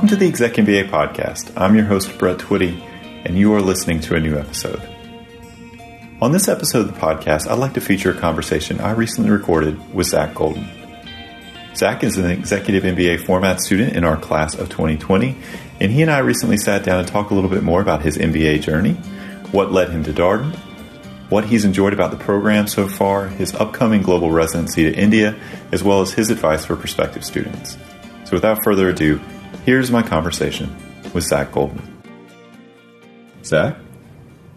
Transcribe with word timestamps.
Welcome 0.00 0.16
to 0.16 0.24
the 0.24 0.28
Exec 0.28 0.54
MBA 0.54 0.88
podcast. 0.88 1.52
I'm 1.58 1.76
your 1.76 1.84
host, 1.84 2.16
Brett 2.16 2.38
Twitty, 2.38 2.80
and 3.26 3.36
you 3.36 3.52
are 3.52 3.60
listening 3.60 4.00
to 4.00 4.14
a 4.14 4.20
new 4.20 4.34
episode. 4.38 4.80
On 6.22 6.32
this 6.32 6.48
episode 6.48 6.88
of 6.88 6.94
the 6.94 6.98
podcast, 6.98 7.46
I'd 7.46 7.58
like 7.58 7.74
to 7.74 7.82
feature 7.82 8.10
a 8.10 8.18
conversation 8.18 8.80
I 8.80 8.92
recently 8.92 9.28
recorded 9.28 9.94
with 9.94 10.06
Zack 10.06 10.34
Golden. 10.34 10.66
Zack 11.74 12.02
is 12.02 12.16
an 12.16 12.30
executive 12.30 12.82
MBA 12.82 13.26
format 13.26 13.60
student 13.60 13.94
in 13.94 14.04
our 14.04 14.16
class 14.16 14.54
of 14.54 14.70
2020, 14.70 15.36
and 15.80 15.92
he 15.92 16.00
and 16.00 16.10
I 16.10 16.20
recently 16.20 16.56
sat 16.56 16.82
down 16.82 17.00
and 17.00 17.06
talked 17.06 17.30
a 17.30 17.34
little 17.34 17.50
bit 17.50 17.62
more 17.62 17.82
about 17.82 18.00
his 18.00 18.16
MBA 18.16 18.62
journey, 18.62 18.94
what 19.52 19.70
led 19.70 19.90
him 19.90 20.02
to 20.04 20.14
Darden, 20.14 20.56
what 21.28 21.44
he's 21.44 21.66
enjoyed 21.66 21.92
about 21.92 22.10
the 22.10 22.16
program 22.16 22.68
so 22.68 22.88
far, 22.88 23.28
his 23.28 23.54
upcoming 23.54 24.00
global 24.00 24.30
residency 24.30 24.84
to 24.84 24.98
India, 24.98 25.38
as 25.72 25.84
well 25.84 26.00
as 26.00 26.10
his 26.14 26.30
advice 26.30 26.64
for 26.64 26.74
prospective 26.74 27.22
students. 27.22 27.76
So 28.24 28.30
without 28.32 28.64
further 28.64 28.88
ado, 28.88 29.20
here's 29.64 29.90
my 29.90 30.02
conversation 30.02 30.74
with 31.12 31.24
Zack 31.24 31.52
Golden. 31.52 31.80
Zack, 33.44 33.76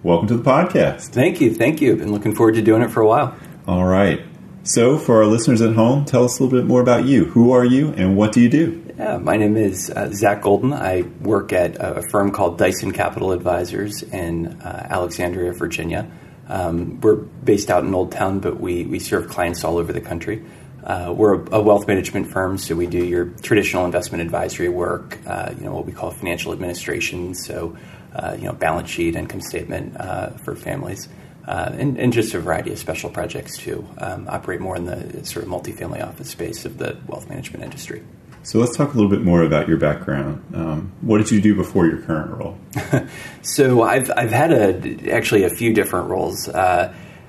welcome 0.03 0.27
to 0.27 0.38
the 0.38 0.43
podcast. 0.43 1.09
Thank 1.09 1.41
you. 1.41 1.53
Thank 1.53 1.81
you. 1.81 1.93
I've 1.93 1.99
been 1.99 2.11
looking 2.11 2.35
forward 2.35 2.55
to 2.55 2.61
doing 2.61 2.81
it 2.81 2.89
for 2.89 3.02
a 3.02 3.07
while. 3.07 3.35
All 3.67 3.85
right. 3.85 4.21
So, 4.63 4.97
for 4.97 5.21
our 5.21 5.25
listeners 5.25 5.61
at 5.61 5.73
home, 5.75 6.05
tell 6.05 6.23
us 6.23 6.39
a 6.39 6.43
little 6.43 6.57
bit 6.57 6.66
more 6.66 6.79
about 6.81 7.05
you. 7.05 7.25
Who 7.25 7.52
are 7.52 7.66
you 7.66 7.89
and 7.97 8.16
what 8.16 8.31
do 8.31 8.39
you 8.39 8.49
do? 8.49 8.83
Yeah, 8.97 9.17
my 9.17 9.35
name 9.35 9.57
is 9.57 9.89
uh, 9.89 10.11
Zack 10.13 10.43
Golden. 10.43 10.71
I 10.71 11.02
work 11.21 11.52
at 11.52 11.75
a 11.80 12.02
firm 12.11 12.31
called 12.31 12.57
Dyson 12.57 12.91
Capital 12.91 13.31
Advisors 13.31 14.03
in 14.03 14.61
uh, 14.61 14.88
Alexandria, 14.89 15.52
Virginia. 15.52 16.09
Um, 16.47 17.02
we're 17.02 17.16
based 17.16 17.69
out 17.69 17.83
in 17.83 17.94
Old 17.94 18.11
Town, 18.11 18.39
but 18.39 18.59
we, 18.59 18.85
we 18.85 18.99
serve 18.99 19.27
clients 19.30 19.63
all 19.63 19.77
over 19.77 19.91
the 19.91 20.02
country. 20.02 20.45
Uh, 20.83 21.13
we're 21.15 21.35
a, 21.35 21.55
a, 21.55 21.61
wealth 21.61 21.88
management 21.88 22.27
firm, 22.27 22.58
so 22.58 22.75
we 22.75 22.85
do 22.85 23.03
your 23.03 23.25
traditional 23.41 23.85
investment 23.85 24.21
advisory 24.21 24.69
work, 24.69 25.17
uh, 25.25 25.53
you 25.58 25.63
know, 25.63 25.73
what 25.73 25.85
we 25.85 25.94
call 25.94 26.11
financial 26.11 26.52
administration, 26.52 27.33
so, 27.33 27.77
uh, 28.13 28.35
you 28.38 28.45
know, 28.45 28.53
balance 28.53 28.89
sheet, 28.89 29.16
income 29.16 29.41
statement 29.41 29.95
uh, 29.97 30.31
for 30.43 30.55
families 30.55 31.08
uh, 31.47 31.71
and, 31.77 31.97
and, 31.97 32.13
just 32.13 32.33
a 32.33 32.39
variety 32.39 32.71
of 32.71 32.80
special 32.80 33.09
projects 33.09 33.58
too. 33.58 33.85
Um, 33.97 34.27
operate 34.30 34.61
more 34.61 34.77
in 34.77 34.85
the 34.85 35.25
sort 35.25 35.45
of 35.45 35.52
multifamily 35.52 36.05
office 36.05 36.30
space 36.30 36.66
of 36.66 36.77
the 36.77 36.97
wealth 37.08 37.30
management 37.30 37.63
industry. 37.63 38.03
So 38.43 38.59
let's 38.59 38.75
talk 38.75 38.93
a 38.93 38.95
little 38.95 39.09
bit 39.09 39.21
more 39.21 39.43
about 39.43 39.67
your 39.67 39.77
background. 39.77 40.43
Um, 40.53 40.91
what 41.02 41.17
did 41.19 41.31
you 41.31 41.41
do 41.41 41.55
before 41.55 41.86
your 41.86 42.02
current 42.02 42.31
role? 42.31 42.58
so 43.41 43.83
I've 43.83 44.11
I've 44.15 44.31
had 44.31 44.52
a 44.52 45.11
actually 45.11 45.43
a 45.43 45.49
few 45.49 45.73
different 45.73 46.09
roles. 46.09 46.49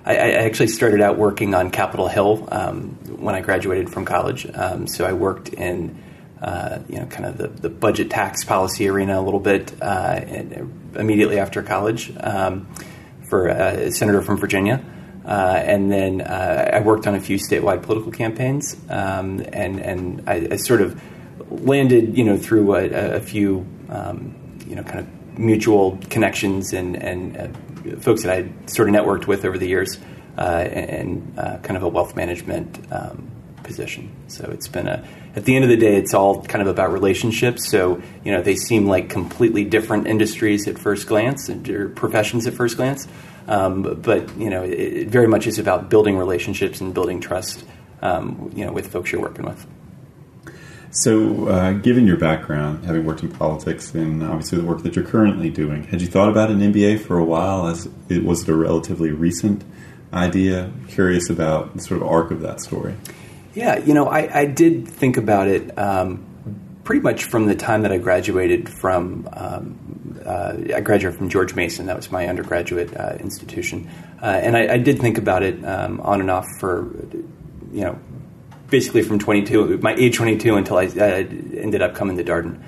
Uh, 0.04 0.10
I, 0.10 0.12
I, 0.12 0.30
actually 0.44 0.68
started 0.68 1.00
out 1.00 1.18
working 1.18 1.54
on 1.54 1.70
Capitol 1.70 2.08
Hill 2.08 2.48
um, 2.50 2.88
when 3.18 3.34
I 3.34 3.40
graduated 3.40 3.90
from 3.90 4.04
college. 4.04 4.46
Um, 4.54 4.86
so 4.86 5.04
I 5.04 5.12
worked 5.12 5.48
in 5.48 6.02
uh, 6.42 6.80
you 6.88 6.98
know 6.98 7.06
kind 7.06 7.26
of 7.26 7.38
the, 7.38 7.48
the 7.48 7.70
budget 7.70 8.10
tax 8.10 8.44
policy 8.44 8.88
arena 8.88 9.18
a 9.18 9.22
little 9.22 9.40
bit 9.40 9.72
uh, 9.82 10.20
immediately 10.94 11.38
after 11.38 11.62
college. 11.62 12.12
Um, 12.20 12.68
for 13.28 13.48
a 13.48 13.90
senator 13.90 14.22
from 14.22 14.36
Virginia. 14.36 14.84
Uh, 15.24 15.62
and 15.64 15.90
then 15.90 16.20
uh, 16.20 16.70
I 16.74 16.80
worked 16.80 17.06
on 17.06 17.14
a 17.14 17.20
few 17.20 17.36
statewide 17.36 17.82
political 17.82 18.12
campaigns, 18.12 18.76
um, 18.90 19.44
and 19.52 19.80
and 19.80 20.22
I, 20.28 20.48
I, 20.52 20.56
sort 20.56 20.82
of 20.82 21.00
landed, 21.50 22.16
you 22.16 22.24
know, 22.24 22.36
through 22.36 22.74
a, 22.74 23.16
a 23.16 23.20
few, 23.20 23.66
um, 23.88 24.34
you 24.68 24.76
know, 24.76 24.82
kind 24.82 25.00
of 25.00 25.38
mutual 25.38 25.98
connections 26.10 26.74
and 26.74 26.94
and 26.96 27.36
uh, 27.38 27.48
folks 28.00 28.22
that 28.22 28.32
I 28.32 28.50
sort 28.66 28.88
of 28.88 28.94
networked 28.94 29.26
with 29.26 29.44
over 29.44 29.58
the 29.58 29.68
years, 29.68 29.98
uh, 30.36 30.40
and, 30.40 31.38
uh, 31.38 31.58
kind 31.58 31.76
of 31.76 31.82
a 31.82 31.88
wealth 31.88 32.16
management 32.16 32.78
um, 32.90 33.30
position. 33.62 34.10
So 34.28 34.48
it's 34.52 34.68
been 34.68 34.88
a 34.88 35.06
at 35.36 35.44
the 35.44 35.56
end 35.56 35.64
of 35.64 35.70
the 35.70 35.76
day, 35.76 35.96
it's 35.96 36.14
all 36.14 36.42
kind 36.44 36.62
of 36.62 36.68
about 36.68 36.92
relationships. 36.92 37.68
So 37.68 38.00
you 38.24 38.32
know 38.32 38.42
they 38.42 38.56
seem 38.56 38.86
like 38.86 39.08
completely 39.08 39.64
different 39.64 40.06
industries 40.06 40.68
at 40.68 40.78
first 40.78 41.06
glance, 41.06 41.50
or 41.50 41.88
professions 41.88 42.46
at 42.46 42.54
first 42.54 42.76
glance. 42.76 43.08
Um, 43.46 43.82
but 44.00 44.36
you 44.38 44.48
know, 44.48 44.62
it, 44.62 44.70
it, 44.70 45.08
very 45.08 45.26
much 45.26 45.46
is 45.46 45.58
about 45.58 45.90
building 45.90 46.16
relationships 46.16 46.80
and 46.80 46.94
building 46.94 47.20
trust. 47.20 47.64
Um, 48.00 48.52
you 48.54 48.64
know, 48.64 48.72
with 48.72 48.92
folks 48.92 49.12
you're 49.12 49.20
working 49.20 49.46
with. 49.46 49.66
So, 50.96 51.48
uh, 51.48 51.72
given 51.72 52.06
your 52.06 52.16
background, 52.16 52.84
having 52.84 53.04
worked 53.04 53.24
in 53.24 53.28
politics 53.28 53.92
and 53.94 54.22
obviously 54.22 54.58
the 54.58 54.64
work 54.64 54.84
that 54.84 54.94
you're 54.94 55.04
currently 55.04 55.50
doing, 55.50 55.82
had 55.82 56.00
you 56.00 56.06
thought 56.06 56.28
about 56.28 56.52
an 56.52 56.60
MBA 56.60 57.00
for 57.00 57.18
a 57.18 57.24
while? 57.24 57.66
As 57.66 57.88
it 58.08 58.22
was 58.22 58.42
it 58.42 58.48
a 58.48 58.54
relatively 58.54 59.10
recent 59.10 59.64
idea? 60.12 60.70
Curious 60.86 61.28
about 61.28 61.74
the 61.74 61.82
sort 61.82 62.00
of 62.00 62.06
arc 62.06 62.30
of 62.30 62.42
that 62.42 62.60
story. 62.60 62.94
Yeah, 63.54 63.78
you 63.78 63.92
know, 63.92 64.06
I, 64.06 64.42
I 64.42 64.44
did 64.46 64.86
think 64.86 65.16
about 65.16 65.48
it 65.48 65.76
um, 65.76 66.24
pretty 66.84 67.02
much 67.02 67.24
from 67.24 67.46
the 67.46 67.56
time 67.56 67.82
that 67.82 67.90
I 67.90 67.98
graduated 67.98 68.68
from. 68.68 69.28
Um, 69.32 70.22
uh, 70.24 70.76
I 70.76 70.80
graduated 70.80 71.18
from 71.18 71.28
George 71.28 71.56
Mason. 71.56 71.86
That 71.86 71.96
was 71.96 72.12
my 72.12 72.28
undergraduate 72.28 72.96
uh, 72.96 73.16
institution, 73.18 73.90
uh, 74.22 74.26
and 74.26 74.56
I, 74.56 74.74
I, 74.74 74.78
did 74.78 75.00
think 75.00 75.18
about 75.18 75.42
it 75.42 75.62
um, 75.64 76.00
on 76.00 76.20
and 76.20 76.30
off 76.30 76.46
for, 76.60 76.90
you 77.72 77.82
know, 77.82 77.98
basically 78.68 79.02
from 79.02 79.18
22, 79.18 79.78
my 79.78 79.94
age 79.94 80.16
22 80.16 80.56
until 80.56 80.78
I 80.78 80.86
uh, 80.86 81.00
ended 81.00 81.82
up 81.82 81.94
coming 81.94 82.16
to 82.16 82.24
Darden. 82.24 82.60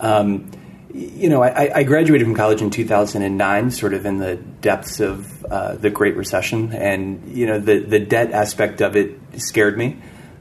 Um, 0.00 0.50
you 0.94 1.30
know, 1.30 1.42
I, 1.42 1.70
I, 1.74 1.82
graduated 1.84 2.26
from 2.26 2.36
college 2.36 2.60
in 2.60 2.68
2009, 2.68 3.70
sort 3.70 3.94
of 3.94 4.04
in 4.04 4.18
the 4.18 4.36
depths 4.36 5.00
of 5.00 5.44
uh, 5.46 5.76
the 5.76 5.88
Great 5.88 6.16
Recession, 6.16 6.72
and 6.74 7.34
you 7.34 7.46
know, 7.46 7.58
the 7.58 7.78
the 7.78 7.98
debt 7.98 8.32
aspect 8.32 8.82
of 8.82 8.94
it 8.94 9.18
scared 9.38 9.78
me. 9.78 9.96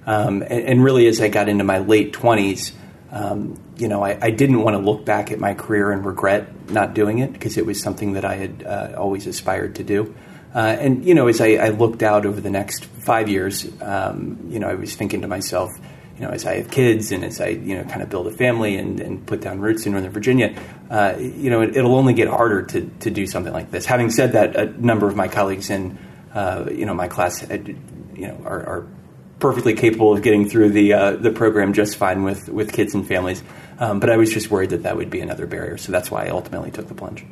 Um, 0.05 0.41
and, 0.41 0.51
and, 0.51 0.83
really, 0.83 1.07
as 1.07 1.22
I 1.22 1.29
got 1.29 1.47
into 1.47 1.63
my 1.63 1.78
late 1.78 2.11
20s, 2.11 2.73
um, 3.11 3.61
you 3.78 3.88
know, 3.88 4.03
I, 4.03 4.17
I, 4.19 4.31
didn't 4.31 4.61
want 4.63 4.75
to 4.75 4.79
look 4.79 5.05
back 5.05 5.31
at 5.31 5.39
my 5.39 5.53
career 5.53 5.91
and 5.91 6.03
regret 6.03 6.72
not 6.72 6.95
doing 6.95 7.19
it 7.19 7.31
because 7.31 7.57
it 7.57 7.66
was 7.66 7.79
something 7.79 8.13
that 8.13 8.25
I 8.25 8.35
had 8.35 8.63
uh, 8.63 8.95
always 8.97 9.28
aspired 9.28 9.75
to 9.75 9.83
do. 9.83 10.16
Uh, 10.53 10.59
and 10.79 11.06
you 11.06 11.13
know, 11.13 11.28
as 11.28 11.39
I, 11.39 11.53
I, 11.53 11.69
looked 11.69 12.03
out 12.03 12.25
over 12.25 12.41
the 12.41 12.50
next 12.50 12.84
five 12.84 13.29
years, 13.29 13.66
um, 13.81 14.47
you 14.50 14.59
know, 14.59 14.67
I 14.67 14.75
was 14.75 14.95
thinking 14.95 15.22
to 15.22 15.28
myself, 15.28 15.69
you 16.17 16.22
know, 16.22 16.29
as 16.29 16.45
I 16.45 16.56
have 16.56 16.69
kids 16.69 17.13
and 17.13 17.23
as 17.23 17.39
I, 17.39 17.47
you 17.47 17.78
know, 17.78 17.85
kind 17.85 18.01
of 18.01 18.09
build 18.09 18.28
a 18.28 18.31
family 18.31 18.75
and, 18.75 19.00
and 19.00 19.25
put 19.25 19.40
down 19.40 19.61
roots 19.61 19.85
in 19.85 19.94
Northern 19.94 20.11
Virginia, 20.11 20.61
uh, 20.90 21.16
you 21.17 21.50
know, 21.50 21.61
it, 21.61 21.81
will 21.81 21.95
only 21.95 22.13
get 22.13 22.28
harder 22.28 22.63
to, 22.63 22.81
to 23.00 23.09
do 23.09 23.25
something 23.25 23.53
like 23.53 23.72
this. 23.72 23.85
Having 23.85 24.09
said 24.09 24.34
that, 24.34 24.57
a 24.57 24.66
number 24.66 25.07
of 25.07 25.16
my 25.16 25.29
colleagues 25.29 25.69
in, 25.69 25.97
uh, 26.34 26.66
you 26.69 26.85
know, 26.85 26.94
my 26.94 27.07
class, 27.07 27.41
you 27.50 28.28
know, 28.28 28.41
are, 28.44 28.59
are 28.59 28.88
perfectly 29.40 29.73
capable 29.73 30.13
of 30.13 30.22
getting 30.22 30.47
through 30.47 30.69
the 30.69 30.94
uh, 30.94 31.11
the 31.13 31.31
program 31.31 31.73
just 31.73 31.97
fine 31.97 32.23
with 32.23 32.47
with 32.47 32.72
kids 32.72 32.94
and 32.94 33.07
families. 33.07 33.44
Um, 33.79 34.00
but 34.00 34.09
I 34.09 34.17
was 34.17 34.31
just 34.31 34.51
worried 34.51 34.69
that 34.69 34.84
that 34.84 34.95
would 34.95 35.09
be 35.09 35.19
another 35.22 35.47
barrier, 35.47 35.78
so 35.78 35.91
that's 35.91 36.11
why 36.11 36.25
I 36.25 36.29
ultimately 36.29 36.72
took 36.72 36.88
the 36.88 36.94
plunge. 36.94 37.25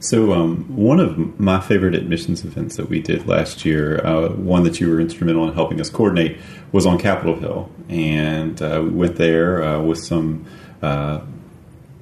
So, 0.00 0.32
um, 0.32 0.76
one 0.76 1.00
of 1.00 1.40
my 1.40 1.58
favorite 1.58 1.96
admissions 1.96 2.44
events 2.44 2.76
that 2.76 2.88
we 2.88 3.00
did 3.00 3.26
last 3.26 3.64
year, 3.64 4.04
uh, 4.06 4.28
one 4.28 4.62
that 4.62 4.80
you 4.80 4.88
were 4.88 5.00
instrumental 5.00 5.48
in 5.48 5.54
helping 5.54 5.80
us 5.80 5.90
coordinate, 5.90 6.38
was 6.70 6.86
on 6.86 6.98
Capitol 6.98 7.34
Hill, 7.34 7.70
and 7.88 8.60
uh, 8.62 8.80
we 8.84 8.90
went 8.90 9.16
there 9.16 9.60
uh, 9.60 9.80
with 9.80 9.98
some 9.98 10.46
uh, 10.82 11.20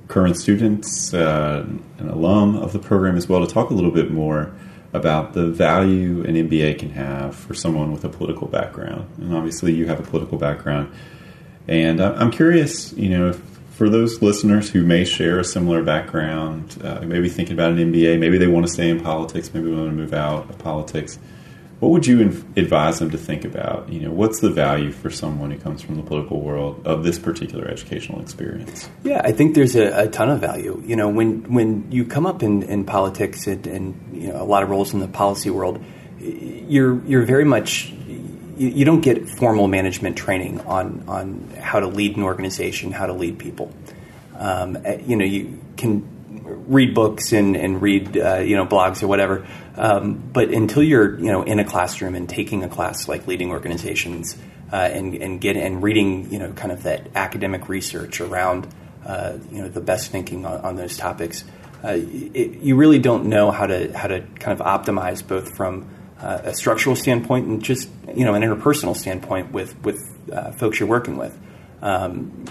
current 0.09 0.37
students, 0.37 1.15
uh, 1.15 1.65
an 1.99 2.09
alum 2.11 2.57
of 2.57 2.75
the 2.75 2.79
program 2.79 3.17
as 3.17 3.31
well, 3.31 3.47
to 3.47 3.53
talk 3.53 3.71
a 3.71 3.75
little 3.75 3.91
bit 3.91 4.11
more 4.11 4.53
about 4.93 5.33
the 5.33 5.47
value 5.47 6.23
an 6.25 6.35
MBA 6.35 6.79
can 6.79 6.91
have 6.91 7.35
for 7.35 7.55
someone 7.55 7.93
with 7.93 8.05
a 8.05 8.11
political 8.11 8.47
background. 8.47 9.09
And 9.17 9.35
obviously, 9.35 9.73
you 9.73 9.87
have 9.87 10.01
a 10.01 10.03
political 10.03 10.37
background. 10.37 10.93
And 11.67 12.01
I'm 12.01 12.31
curious, 12.31 12.93
you 12.93 13.09
know, 13.09 13.41
for 13.77 13.89
those 13.89 14.23
listeners 14.23 14.71
who 14.71 14.83
may 14.83 15.05
share 15.05 15.39
a 15.39 15.45
similar 15.45 15.83
background, 15.83 16.81
uh, 16.83 17.01
maybe 17.03 17.29
thinking 17.29 17.55
about 17.55 17.73
an 17.73 17.93
MBA, 17.93 18.19
maybe 18.19 18.39
they 18.39 18.47
want 18.47 18.67
to 18.67 18.73
stay 18.73 18.89
in 18.89 19.01
politics, 19.01 19.53
maybe 19.53 19.71
they 19.71 19.77
want 19.77 19.91
to 19.91 19.97
move 19.97 20.15
out 20.15 20.49
of 20.49 20.59
politics 20.59 21.19
what 21.81 21.91
would 21.91 22.07
you 22.07 22.21
advise 22.57 23.01
them 23.01 23.11
to 23.11 23.19
think 23.19 23.45
about? 23.45 23.91
You 23.91 24.01
know, 24.01 24.11
what's 24.11 24.41
the 24.41 24.49
value 24.49 24.93
for 24.93 25.11
someone 25.11 25.51
who 25.51 25.59
comes 25.59 25.83
from 25.83 25.97
the 25.97 26.03
political 26.03 26.41
world 26.41 26.87
of 26.87 27.05
this 27.05 27.19
particular 27.19 27.69
educational 27.69 28.23
experience? 28.23 28.89
Yeah, 29.05 29.21
I 29.23 29.33
think 29.33 29.55
there's 29.55 29.77
a, 29.77 30.05
a 30.05 30.09
ton 30.09 30.31
of 30.31 30.41
value. 30.41 30.83
You 30.87 30.97
know, 30.97 31.09
when 31.09 31.53
when 31.53 31.91
you 31.93 32.07
come 32.07 32.25
up 32.25 32.43
in, 32.43 32.63
in 32.63 32.85
politics 32.85 33.47
and, 33.47 33.67
and, 33.67 34.23
you 34.23 34.33
know 34.33 34.41
a 34.41 34.45
lot 34.45 34.63
of 34.63 34.71
roles 34.71 34.95
in 34.95 35.01
the 35.01 35.09
policy 35.09 35.51
world, 35.51 35.85
you're 36.19 37.05
you're 37.05 37.27
very 37.27 37.45
much 37.45 37.93
you, 38.57 38.69
you 38.69 38.85
don't 38.85 39.01
get 39.01 39.29
formal 39.29 39.69
management 39.69 40.17
training 40.17 40.61
on 40.63 41.05
on 41.09 41.51
how 41.61 41.81
to 41.81 41.87
lead 41.87 42.17
an 42.17 42.23
organization, 42.23 42.93
how 42.93 43.07
to 43.07 43.13
lead 43.13 43.39
people. 43.39 43.73
Um, 44.39 44.79
eh, 44.85 45.01
you 45.07 45.17
know, 45.17 45.25
you 45.25 45.59
can 45.77 46.17
read 46.45 46.95
books 46.95 47.33
and, 47.33 47.57
and 47.57 47.83
read 47.83 48.17
uh, 48.17 48.37
you 48.37 48.57
know 48.57 48.67
blogs 48.67 49.03
or 49.03 49.07
whatever. 49.07 49.47
Um, 49.77 50.15
but 50.33 50.51
until 50.51 50.83
you're 50.83 51.19
you 51.19 51.31
know 51.31 51.43
in 51.43 51.59
a 51.59 51.65
classroom 51.65 52.15
and 52.15 52.29
taking 52.29 52.65
a 52.65 52.69
class 52.69 53.09
like 53.09 53.27
leading 53.27 53.51
organizations 53.51 54.37
uh, 54.73 54.77
and 54.77 55.15
and 55.15 55.41
get 55.41 55.57
and 55.57 55.83
reading 55.83 56.31
you 56.33 56.39
know 56.39 56.53
kind 56.53 56.73
of 56.73 56.83
that 56.85 57.09
academic 57.15 57.69
research 57.69 58.21
around 58.21 58.67
uh, 59.05 59.39
you 59.51 59.63
know 59.63 59.69
the 59.69 59.81
best 59.81 60.11
thinking 60.11 60.45
on, 60.45 60.61
on 60.63 60.77
those 60.77 60.97
topics, 60.97 61.45
uh, 61.85 61.97
it, 61.97 62.59
you 62.59 62.77
really 62.77 62.99
don't 62.99 63.27
know 63.27 63.51
how 63.51 63.67
to 63.67 63.97
how 63.97 64.09
to 64.09 64.21
kind 64.39 64.59
of 64.59 64.67
optimize 64.67 65.27
both 65.27 65.57
from 65.57 65.89
uh, 66.21 66.41
a 66.45 66.55
structural 66.55 66.97
standpoint 66.97 67.47
and 67.47 67.63
just 67.63 67.89
you 68.15 68.25
know 68.25 68.35
an 68.35 68.43
interpersonal 68.43 68.97
standpoint 68.97 69.53
with 69.53 69.79
with 69.83 70.01
uh, 70.33 70.53
folks 70.53 70.81
you're 70.81 70.89
working 70.89 71.17
with. 71.17 71.39
Um, 71.83 72.45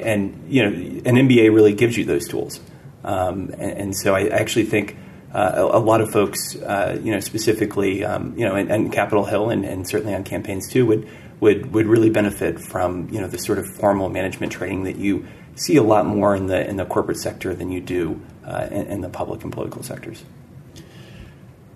and 0.00 0.44
you 0.48 0.62
know, 0.62 0.68
an 0.68 1.16
MBA 1.16 1.54
really 1.54 1.74
gives 1.74 1.96
you 1.96 2.04
those 2.04 2.28
tools. 2.28 2.60
Um, 3.04 3.50
and, 3.58 3.78
and, 3.78 3.96
so 3.96 4.14
I 4.16 4.26
actually 4.28 4.64
think 4.64 4.96
uh, 5.32 5.52
a, 5.54 5.78
a, 5.78 5.80
lot 5.80 6.00
of 6.00 6.10
folks, 6.10 6.56
uh, 6.56 6.98
you 7.00 7.12
know, 7.12 7.20
specifically, 7.20 8.04
um, 8.04 8.36
you 8.36 8.44
know, 8.44 8.56
and, 8.56 8.92
Capitol 8.92 9.24
Hill 9.24 9.50
and, 9.50 9.64
and, 9.64 9.88
certainly 9.88 10.12
on 10.12 10.24
campaigns 10.24 10.68
too, 10.68 10.86
would 10.86 11.08
would 11.38 11.72
would 11.72 11.86
really 11.86 12.10
benefit 12.10 12.58
from 12.58 13.08
you 13.10 13.20
know 13.20 13.28
the 13.28 13.38
sort 13.38 13.58
of 13.58 13.68
formal 13.68 14.08
management 14.08 14.52
training 14.52 14.84
that 14.84 14.96
you 14.96 15.26
see 15.54 15.76
a 15.76 15.82
lot 15.82 16.06
more 16.06 16.34
in 16.34 16.46
the 16.46 16.68
in 16.68 16.76
the 16.76 16.84
corporate 16.84 17.18
sector 17.18 17.54
than 17.54 17.70
you 17.70 17.80
do 17.80 18.20
uh, 18.44 18.66
in, 18.70 18.86
in 18.86 19.00
the 19.02 19.08
public 19.08 19.44
and 19.44 19.52
political 19.52 19.82
sectors. 19.82 20.24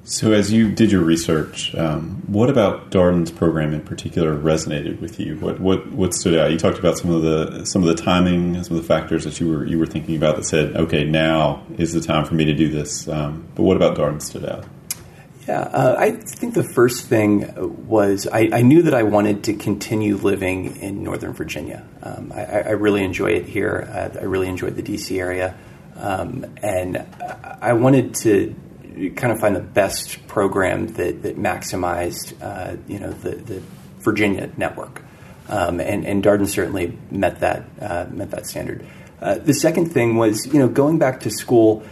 So, 0.04 0.32
as 0.32 0.50
you 0.50 0.72
did 0.72 0.90
your 0.90 1.02
research, 1.02 1.74
um, 1.74 2.22
what 2.26 2.48
about 2.48 2.90
Darden's 2.90 3.30
program 3.30 3.74
in 3.74 3.82
particular 3.82 4.34
resonated 4.34 5.00
with 5.00 5.20
you? 5.20 5.36
What 5.36 5.60
what 5.60 5.92
what 5.92 6.14
stood 6.14 6.34
out? 6.38 6.50
You 6.50 6.58
talked 6.58 6.78
about 6.78 6.96
some 6.96 7.10
of 7.10 7.22
the 7.22 7.64
some 7.66 7.82
of 7.82 7.88
the 7.88 8.02
timing, 8.02 8.62
some 8.64 8.76
of 8.76 8.82
the 8.82 8.88
factors 8.88 9.24
that 9.24 9.38
you 9.40 9.50
were 9.50 9.64
you 9.64 9.78
were 9.78 9.86
thinking 9.86 10.16
about 10.16 10.36
that 10.36 10.44
said, 10.44 10.74
okay, 10.74 11.04
now 11.04 11.62
is 11.76 11.92
the 11.92 12.00
time 12.00 12.24
for 12.24 12.34
me 12.34 12.46
to 12.46 12.54
do 12.54 12.70
this. 12.70 13.08
Um, 13.08 13.46
but 13.54 13.62
what 13.62 13.76
about 13.76 13.96
Darden 13.96 14.22
stood 14.22 14.46
out? 14.46 14.64
Yeah, 15.46 15.60
uh, 15.60 15.96
I 15.98 16.12
think 16.12 16.54
the 16.54 16.68
first 16.74 17.06
thing 17.06 17.86
was 17.86 18.26
I, 18.26 18.50
I, 18.52 18.62
knew 18.62 18.82
that 18.82 18.94
I 18.94 19.02
wanted 19.04 19.44
to 19.44 19.54
continue 19.54 20.16
living 20.16 20.76
in 20.76 21.02
Northern 21.02 21.32
Virginia. 21.32 21.84
Um, 22.02 22.30
I, 22.32 22.44
I, 22.44 22.70
really 22.70 23.02
enjoy 23.02 23.32
it 23.32 23.46
here. 23.46 23.88
I, 23.90 24.20
I 24.20 24.24
really 24.24 24.48
enjoyed 24.48 24.76
the 24.76 24.82
DC 24.82 25.18
area, 25.18 25.56
um, 25.96 26.44
and 26.62 27.04
I 27.60 27.72
wanted 27.72 28.14
to 28.16 28.54
kind 29.16 29.32
of 29.32 29.40
find 29.40 29.56
the 29.56 29.60
best 29.60 30.26
program 30.26 30.88
that, 30.94 31.22
that 31.22 31.38
maximized, 31.38 32.34
uh, 32.42 32.76
you 32.88 32.98
know, 32.98 33.10
the, 33.10 33.30
the 33.36 33.62
Virginia 33.98 34.50
network. 34.56 35.02
Um, 35.48 35.80
and, 35.80 36.06
and 36.06 36.22
Darden 36.22 36.46
certainly 36.46 36.96
met 37.10 37.40
that 37.40 37.64
uh, 37.80 38.06
met 38.10 38.30
that 38.30 38.46
standard. 38.46 38.86
Uh, 39.20 39.34
the 39.34 39.52
second 39.54 39.92
thing 39.92 40.16
was, 40.16 40.46
you 40.46 40.58
know, 40.58 40.68
going 40.68 40.98
back 40.98 41.20
to 41.20 41.30
school. 41.30 41.82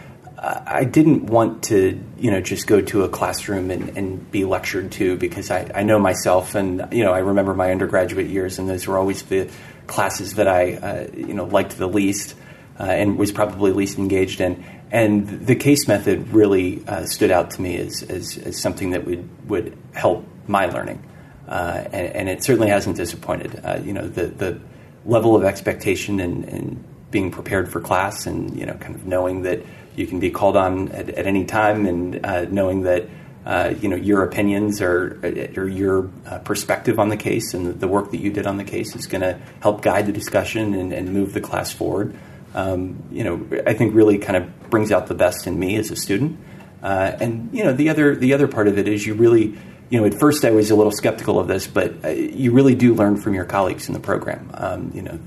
I 0.41 0.85
didn't 0.85 1.25
want 1.25 1.65
to, 1.65 2.01
you 2.17 2.31
know, 2.31 2.41
just 2.41 2.69
go 2.69 2.81
to 2.81 3.03
a 3.03 3.09
classroom 3.09 3.73
and, 3.73 3.99
and 3.99 4.31
be 4.31 4.45
lectured 4.45 4.93
to 4.93 5.17
because 5.17 5.51
I, 5.51 5.69
I, 5.75 5.83
know 5.83 5.99
myself, 5.99 6.55
and 6.55 6.87
you 6.93 7.03
know, 7.03 7.13
I 7.13 7.19
remember 7.19 7.55
my 7.55 7.73
undergraduate 7.73 8.29
years, 8.29 8.61
and 8.61 8.71
those 8.71 8.87
were 8.87 8.97
always 8.97 9.23
the 9.23 9.51
classes 9.89 10.35
that 10.35 10.47
I, 10.47 10.75
uh, 10.75 11.07
you 11.13 11.35
know, 11.35 11.45
liked 11.45 11.77
the 11.77 11.89
least 11.89 12.37
uh, 12.79 12.85
and 12.85 13.19
was 13.19 13.33
probably 13.33 13.73
least 13.73 13.99
engaged 13.99 14.41
in. 14.41 14.65
And 14.91 15.47
the 15.47 15.55
case 15.55 15.87
method 15.87 16.29
really 16.29 16.83
uh, 16.87 17.05
stood 17.05 17.31
out 17.31 17.51
to 17.53 17.63
me 17.63 17.77
as, 17.77 18.03
as, 18.03 18.39
as, 18.39 18.61
something 18.61 18.91
that 18.91 19.05
would, 19.05 19.49
would 19.49 19.77
help 19.93 20.27
my 20.47 20.67
learning. 20.67 21.05
Uh, 21.47 21.85
and, 21.93 22.17
and, 22.17 22.29
it 22.29 22.43
certainly 22.43 22.69
hasn't 22.69 22.97
disappointed. 22.97 23.61
Uh, 23.65 23.81
you 23.83 23.93
know, 23.93 24.07
the, 24.07 24.27
the 24.27 24.61
level 25.05 25.37
of 25.37 25.45
expectation 25.45 26.21
and, 26.21 26.45
and, 26.45 26.85
being 27.11 27.31
prepared 27.31 27.73
for 27.73 27.81
class 27.81 28.27
and, 28.27 28.55
you 28.55 28.67
know, 28.67 28.75
kind 28.75 28.95
of 28.95 29.07
knowing 29.07 29.41
that 29.41 29.63
you 29.97 30.07
can 30.07 30.21
be 30.21 30.31
called 30.31 30.59
on 30.59 30.91
at, 30.91 31.09
at 31.09 31.27
any 31.27 31.47
time 31.47 31.87
and 31.87 32.25
uh, 32.25 32.45
knowing 32.51 32.83
that, 32.83 33.09
uh, 33.47 33.73
you 33.81 33.89
know, 33.89 33.97
your 33.97 34.23
opinions 34.23 34.83
or, 34.83 35.19
or 35.57 35.67
your 35.67 36.11
uh, 36.27 36.39
perspective 36.41 36.99
on 36.99 37.09
the 37.09 37.17
case 37.17 37.55
and 37.55 37.81
the 37.81 37.89
work 37.89 38.11
that 38.11 38.19
you 38.19 38.31
did 38.31 38.47
on 38.47 38.59
the 38.59 38.65
case 38.65 38.95
is 38.95 39.07
going 39.07 39.23
to 39.23 39.41
help 39.61 39.81
guide 39.81 40.05
the 40.05 40.13
discussion 40.13 40.75
and, 40.75 40.93
and 40.93 41.15
move 41.15 41.33
the 41.33 41.41
class 41.41 41.73
forward 41.73 42.15
um, 42.55 43.03
you 43.11 43.25
know, 43.25 43.47
I 43.67 43.75
think 43.75 43.95
really 43.95 44.19
kind 44.19 44.37
of 44.37 44.71
brings 44.71 44.93
out 44.93 45.07
the 45.07 45.15
best 45.15 45.47
in 45.47 45.59
me 45.59 45.77
as 45.77 45.91
a 45.91 45.97
student. 45.97 46.39
Uh, 46.83 47.17
and 47.21 47.51
you 47.53 47.65
know, 47.65 47.73
the 47.73 47.89
other 47.89 48.15
the 48.15 48.33
other 48.35 48.49
part 48.49 48.69
of 48.69 48.79
it 48.79 48.89
is 48.89 49.07
you 49.07 49.15
really, 49.15 49.59
you 49.91 50.01
know, 50.01 50.05
at 50.05 50.15
first 50.15 50.45
I 50.45 50.51
was 50.51 50.71
a 50.71 50.77
little 50.77 50.93
skeptical 50.93 51.39
of 51.39 51.49
this, 51.49 51.67
but 51.67 52.05
uh, 52.05 52.09
you 52.09 52.53
really 52.53 52.75
do 52.75 52.95
learn 52.95 53.17
from 53.17 53.35
your 53.35 53.45
colleagues 53.45 53.89
in 53.89 53.95
the 53.95 54.01
program. 54.01 54.51
Um, 54.55 54.93
you 54.95 55.03
know, 55.03 55.19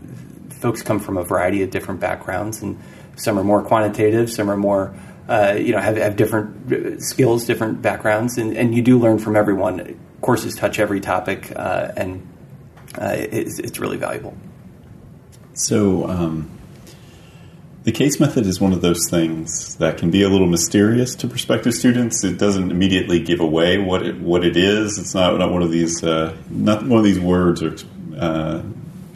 folks 0.62 0.81
come 0.81 1.00
from 1.00 1.18
a 1.18 1.23
variety 1.23 1.62
of 1.63 1.69
different 1.69 2.00
backgrounds, 2.00 2.62
and 2.62 2.79
some 3.15 3.38
are 3.38 3.44
more 3.44 3.62
quantitative, 3.62 4.31
some 4.31 4.50
are 4.50 4.57
more, 4.57 4.95
uh, 5.27 5.56
you 5.57 5.73
know, 5.73 5.79
have, 5.79 5.97
have 5.97 6.15
different 6.15 6.71
uh, 6.71 7.00
skills, 7.00 7.45
different 7.45 7.81
backgrounds, 7.81 8.38
and, 8.38 8.56
and 8.56 8.73
you 8.73 8.81
do 8.81 8.97
learn 8.97 9.19
from 9.19 9.35
everyone. 9.35 10.00
Courses 10.21 10.56
touch 10.56 10.79
every 10.79 11.01
topic, 11.01 11.51
uh, 11.56 11.91
and 11.97 12.27
it's, 12.97 13.59
it's 13.59 13.79
really 13.79 13.97
valuable. 13.97 14.38
So. 15.53 16.07
Um 16.07 16.61
the 17.83 17.92
case 17.92 18.19
method 18.19 18.45
is 18.45 18.62
one 18.62 18.74
of 18.74 18.81
those 18.81 19.10
things 19.10 19.75
that 19.78 19.98
can 19.98 20.12
be 20.12 20.22
a 20.22 20.30
little 20.30 20.48
mysterious 20.48 21.16
to 21.16 21.28
prospective 21.28 21.74
students. 21.74 22.24
It 22.24 22.38
doesn't 22.38 22.69
immediately 22.69 23.19
give 23.19 23.39
away 23.39 23.80
what 23.80 24.06
it, 24.06 24.19
what 24.19 24.45
it 24.45 24.56
is. 24.56 25.00
It's 25.00 25.16
not, 25.16 25.38
not 25.39 25.51
one 25.51 25.63
of 25.63 25.72
these 25.72 26.04
uh, 26.04 26.36
not 26.50 26.86
one 26.86 27.00
of 27.00 27.04
these 27.04 27.19
words 27.19 27.63
or 27.63 27.75
uh, 28.18 28.62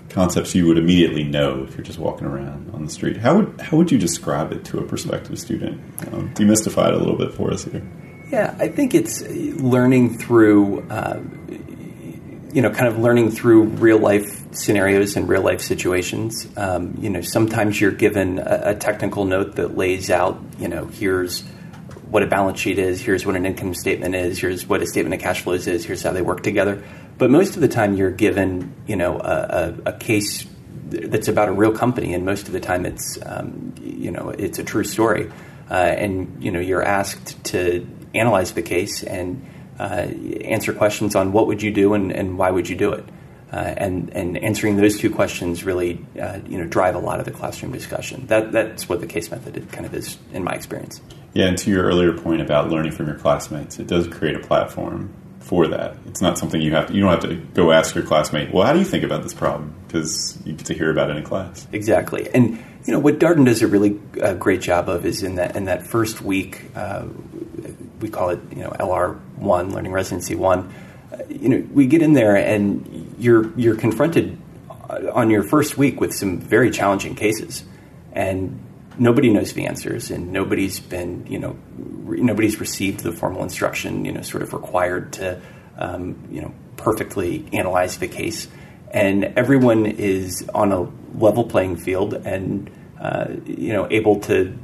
concepts 0.10 0.56
you 0.56 0.66
would 0.66 0.78
immediately 0.78 1.24
know 1.24 1.64
if 1.64 1.76
you're 1.76 1.84
just 1.84 2.00
walking 2.00 2.26
around 2.26 2.72
on 2.74 2.86
the 2.86 2.92
street. 2.92 3.18
How 3.18 3.38
would 3.38 3.62
how 3.62 3.78
would 3.78 3.92
you 3.92 4.00
describe 4.00 4.52
it 4.52 4.66
to 4.66 4.80
a 4.80 4.84
prospective 4.84 5.38
student? 5.38 5.80
Um, 6.12 6.34
demystify 6.34 6.88
it 6.88 6.96
a 6.96 6.98
little 6.98 7.18
bit 7.18 7.34
for 7.34 7.52
us 7.52 7.66
here. 7.66 7.84
Yeah, 8.32 8.56
I 8.58 8.70
think 8.70 8.96
it's 8.96 9.22
learning 9.22 10.18
through. 10.18 10.88
Uh, 10.90 11.22
you 12.56 12.62
know, 12.62 12.70
kind 12.70 12.88
of 12.88 12.98
learning 12.98 13.32
through 13.32 13.64
real 13.64 13.98
life 13.98 14.56
scenarios 14.56 15.18
and 15.18 15.28
real 15.28 15.42
life 15.42 15.60
situations. 15.60 16.48
Um, 16.56 16.98
you 17.02 17.10
know, 17.10 17.20
sometimes 17.20 17.82
you're 17.82 17.92
given 17.92 18.40
a, 18.40 18.62
a, 18.68 18.76
technical 18.76 19.26
note 19.26 19.58
that 19.58 19.76
lays 19.76 20.10
out, 20.10 20.42
you 20.58 20.70
know, 20.70 20.86
here's 20.86 21.42
what 22.10 22.24
a 22.24 22.28
balance 22.28 22.58
sheet 22.58 22.80
is, 22.80 23.02
here's 23.02 23.26
what 23.26 23.36
an 23.36 23.46
income 23.46 23.74
statement 23.74 24.16
is, 24.16 24.40
here's 24.40 24.66
what 24.66 24.82
a 24.82 24.88
statement 24.88 25.14
of 25.14 25.20
cash 25.20 25.42
flows 25.42 25.68
is, 25.68 25.84
here's 25.84 26.02
how 26.02 26.14
they 26.14 26.22
work 26.22 26.44
together. 26.44 26.82
But 27.18 27.30
most 27.30 27.56
of 27.56 27.62
the 27.62 27.68
time, 27.68 27.98
you're 27.98 28.10
given, 28.10 28.74
you 28.88 28.96
know, 28.96 29.20
a, 29.20 29.74
a, 29.86 29.90
a 29.90 29.94
case 29.98 30.48
that's 30.86 31.28
about 31.28 31.50
a 31.50 31.52
real 31.52 31.74
company, 31.74 32.14
and 32.14 32.24
most 32.24 32.48
of 32.48 32.54
the 32.54 32.62
time, 32.62 32.86
it's, 32.86 33.20
um, 33.26 33.76
you 33.84 34.12
know, 34.12 34.30
it's 34.30 34.60
a 34.60 34.64
true 34.64 34.86
story, 34.86 35.30
uh, 35.70 35.74
and 35.74 36.42
you 36.42 36.52
know, 36.52 36.62
you're 36.62 36.84
asked 36.84 37.44
to 37.46 37.86
analyze 38.14 38.54
the 38.54 38.62
case 38.62 39.04
and 39.04 39.46
answer 39.84 40.74
questions 40.74 41.16
on 41.16 41.32
what 41.32 41.48
would 41.48 41.62
you 41.62 41.72
do 41.72 41.94
and, 41.94 42.12
and 42.12 42.38
why 42.38 42.52
would 42.52 42.70
you 42.70 42.76
do 42.76 42.92
it. 42.94 43.06
Uh, 43.54 43.58
and 43.78 44.10
and 44.10 44.38
answering 44.40 44.76
those 44.76 44.98
two 44.98 45.10
questions 45.10 45.64
really 45.64 46.04
uh, 46.20 46.40
you 46.48 46.58
know 46.58 46.66
drive 46.66 46.96
a 46.96 47.00
lot 47.00 47.20
of 47.20 47.26
the 47.26 47.32
classroom 47.32 47.72
discussion. 47.72 48.26
That 48.26 48.52
that's 48.52 48.90
what 48.90 49.02
the 49.02 49.08
case 49.08 49.30
method 49.30 49.72
kind 49.72 49.86
of 49.86 49.94
is 49.94 50.18
in 50.34 50.44
my 50.44 50.54
experience. 50.54 51.00
Yeah, 51.34 51.46
and 51.46 51.58
to 51.60 51.70
your 51.70 51.84
earlier 51.84 52.18
point 52.18 52.42
about 52.42 52.70
learning 52.70 52.94
from 52.94 53.08
your 53.08 53.18
classmates, 53.18 53.78
it 53.80 53.88
does 53.88 54.08
create 54.08 54.36
a 54.36 54.40
platform 54.40 55.14
for 55.40 55.68
that. 55.68 55.96
It's 56.08 56.22
not 56.22 56.40
something 56.40 56.60
you 56.60 56.74
have 56.74 56.88
to. 56.88 56.94
You 56.94 57.02
don't 57.02 57.12
have 57.12 57.30
to 57.30 57.36
go 57.54 57.72
ask 57.72 57.94
your 57.94 58.04
classmate. 58.04 58.52
Well, 58.52 58.66
how 58.66 58.74
do 58.74 58.80
you 58.80 58.86
think 58.86 59.04
about 59.04 59.22
this 59.22 59.34
problem? 59.34 59.76
Because 59.86 60.40
you 60.44 60.54
get 60.54 60.66
to 60.66 60.74
hear 60.74 60.90
about 60.90 61.12
it 61.12 61.18
in 61.18 61.24
class. 61.24 61.68
Exactly, 61.72 62.28
and 62.34 62.58
you 62.86 62.94
know 62.94 63.00
what 63.00 63.20
Darden 63.20 63.46
does 63.46 63.62
a 63.62 63.68
really 63.68 64.00
uh, 64.22 64.34
great 64.34 64.62
job 64.62 64.90
of 64.90 65.06
is 65.06 65.22
in 65.22 65.36
that 65.36 65.56
in 65.56 65.66
that 65.66 65.86
first 65.86 66.22
week. 66.22 66.64
Uh, 66.76 67.06
we 68.00 68.10
call 68.10 68.30
it 68.30 68.40
you 68.52 68.64
know 68.64 68.72
LR 68.72 69.20
one, 69.38 69.74
learning 69.74 69.92
residency 69.92 70.36
one. 70.36 70.74
Uh, 71.12 71.18
you 71.30 71.50
know, 71.50 71.68
we 71.74 71.88
get 71.88 72.02
in 72.02 72.14
there 72.14 72.36
and 72.36 73.16
you're 73.18 73.52
you're 73.58 73.76
confronted 73.76 74.38
on 75.14 75.30
your 75.30 75.44
first 75.44 75.78
week 75.78 76.00
with 76.00 76.14
some 76.14 76.40
very 76.40 76.72
challenging 76.72 77.16
cases, 77.16 77.64
and 78.14 78.60
nobody 78.98 79.32
knows 79.32 79.54
the 79.54 79.66
answers, 79.66 80.12
and 80.12 80.32
nobody's 80.32 80.80
been 80.80 81.26
you 81.28 81.40
know 81.40 81.58
re- 81.78 82.22
nobody's 82.22 82.60
received 82.60 83.02
the 83.02 83.12
formal 83.12 83.44
instruction 83.44 84.06
you 84.06 84.12
know 84.12 84.22
sort 84.22 84.44
of 84.44 84.54
required 84.54 85.14
to 85.14 85.42
um, 85.78 86.28
you 86.32 86.42
know 86.42 86.54
perfectly 86.78 87.46
analyze 87.54 87.98
the 87.98 88.08
case, 88.08 88.48
and 88.92 89.24
everyone 89.24 89.86
is 89.86 90.48
on 90.54 90.72
a 90.72 90.90
level 91.18 91.46
playing 91.46 91.78
field 91.78 92.14
and 92.14 92.70
uh, 93.00 93.28
you 93.46 93.74
know 93.74 93.88
able 93.92 94.20
to 94.20 94.58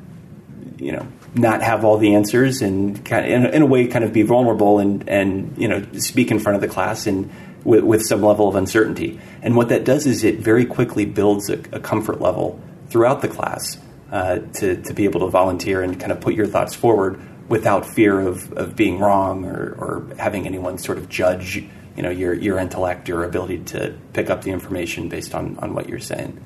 you 0.82 0.92
know 0.92 1.08
not 1.36 1.62
have 1.62 1.86
all 1.86 1.98
the 1.98 2.16
answers 2.16 2.62
and 2.62 3.06
kind 3.06 3.26
of, 3.26 3.32
in, 3.32 3.46
in, 3.54 3.62
a 3.62 3.66
way 3.66 3.88
kind 3.88 4.04
of 4.04 4.12
be 4.12 4.24
vulnerable 4.24 4.80
and 4.80 5.08
and 5.08 5.58
you 5.58 5.68
know 5.68 5.86
speak 5.94 6.32
in 6.32 6.40
front 6.40 6.56
of 6.56 6.62
the 6.62 6.68
class 6.68 7.08
and 7.08 7.32
with, 7.64 7.84
with 7.84 8.02
some 8.04 8.24
level 8.24 8.48
of 8.48 8.56
uncertainty. 8.56 9.20
And 9.42 9.56
what 9.56 9.70
that 9.70 9.86
does 9.86 10.08
is 10.08 10.24
it 10.24 10.40
very 10.40 10.66
quickly 10.66 11.06
builds 11.06 11.50
a, 11.50 11.60
a 11.72 11.80
comfort 11.80 12.20
level 12.20 12.60
throughout 12.90 13.22
the 13.22 13.28
class 13.28 13.78
uh, 14.12 14.40
to 14.56 14.82
to 14.82 14.94
be 14.94 15.06
able 15.06 15.22
to 15.22 15.28
volunteer 15.28 15.82
and 15.82 16.00
kind 16.00 16.12
of 16.12 16.20
put 16.20 16.34
your 16.34 16.48
thoughts 16.48 16.74
forward 16.74 17.22
without 17.48 17.86
fear 17.86 18.20
of, 18.20 18.52
of 18.54 18.76
being 18.76 19.00
wrong 19.00 19.46
or, 19.46 19.76
or 19.78 20.16
having 20.18 20.48
anyone 20.48 20.78
sort 20.78 20.98
of 20.98 21.10
judge 21.10 21.58
you 21.96 22.04
know 22.04 22.10
your 22.10 22.34
your 22.34 22.58
intellect 22.58 23.08
your 23.08 23.24
ability 23.24 23.60
to 23.60 23.94
pick 24.14 24.30
up 24.30 24.44
the 24.44 24.52
information 24.52 25.10
based 25.10 25.36
on 25.36 25.58
on 25.60 25.74
what 25.74 25.88
you're 25.88 26.00
saying. 26.00 26.42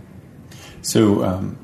So 0.81 1.23
um, 1.23 1.57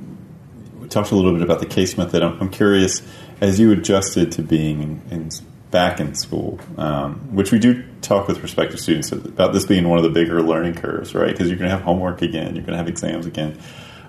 talked 0.92 1.12
a 1.12 1.16
little 1.16 1.34
bit 1.34 1.42
about 1.42 1.60
the 1.60 1.66
case 1.66 1.98
method. 1.98 2.22
I'm, 2.22 2.40
I'm 2.40 2.50
curious, 2.50 3.02
as 3.40 3.60
you 3.60 3.72
adjusted 3.72 4.32
to 4.34 4.44
being 4.44 4.82
in, 4.82 5.02
in 5.10 5.30
back 5.72 6.02
in 6.02 6.14
school, 6.16 6.60
um, 6.78 7.34
which 7.34 7.52
we 7.54 7.58
do 7.58 7.84
talk 8.02 8.28
with 8.28 8.40
prospective 8.40 8.78
students 8.78 9.14
about 9.14 9.54
this 9.54 9.66
being 9.66 9.88
one 9.88 9.98
of 9.98 10.04
the 10.04 10.10
bigger 10.10 10.42
learning 10.42 10.76
curves, 10.76 11.16
right? 11.16 11.32
Because 11.32 11.48
you're 11.48 11.58
going 11.58 11.70
to 11.70 11.76
have 11.76 11.86
homework 11.86 12.22
again, 12.22 12.56
you're 12.56 12.66
going 12.66 12.74
to 12.74 12.78
have 12.78 12.90
exams 12.90 13.26
again. 13.26 13.58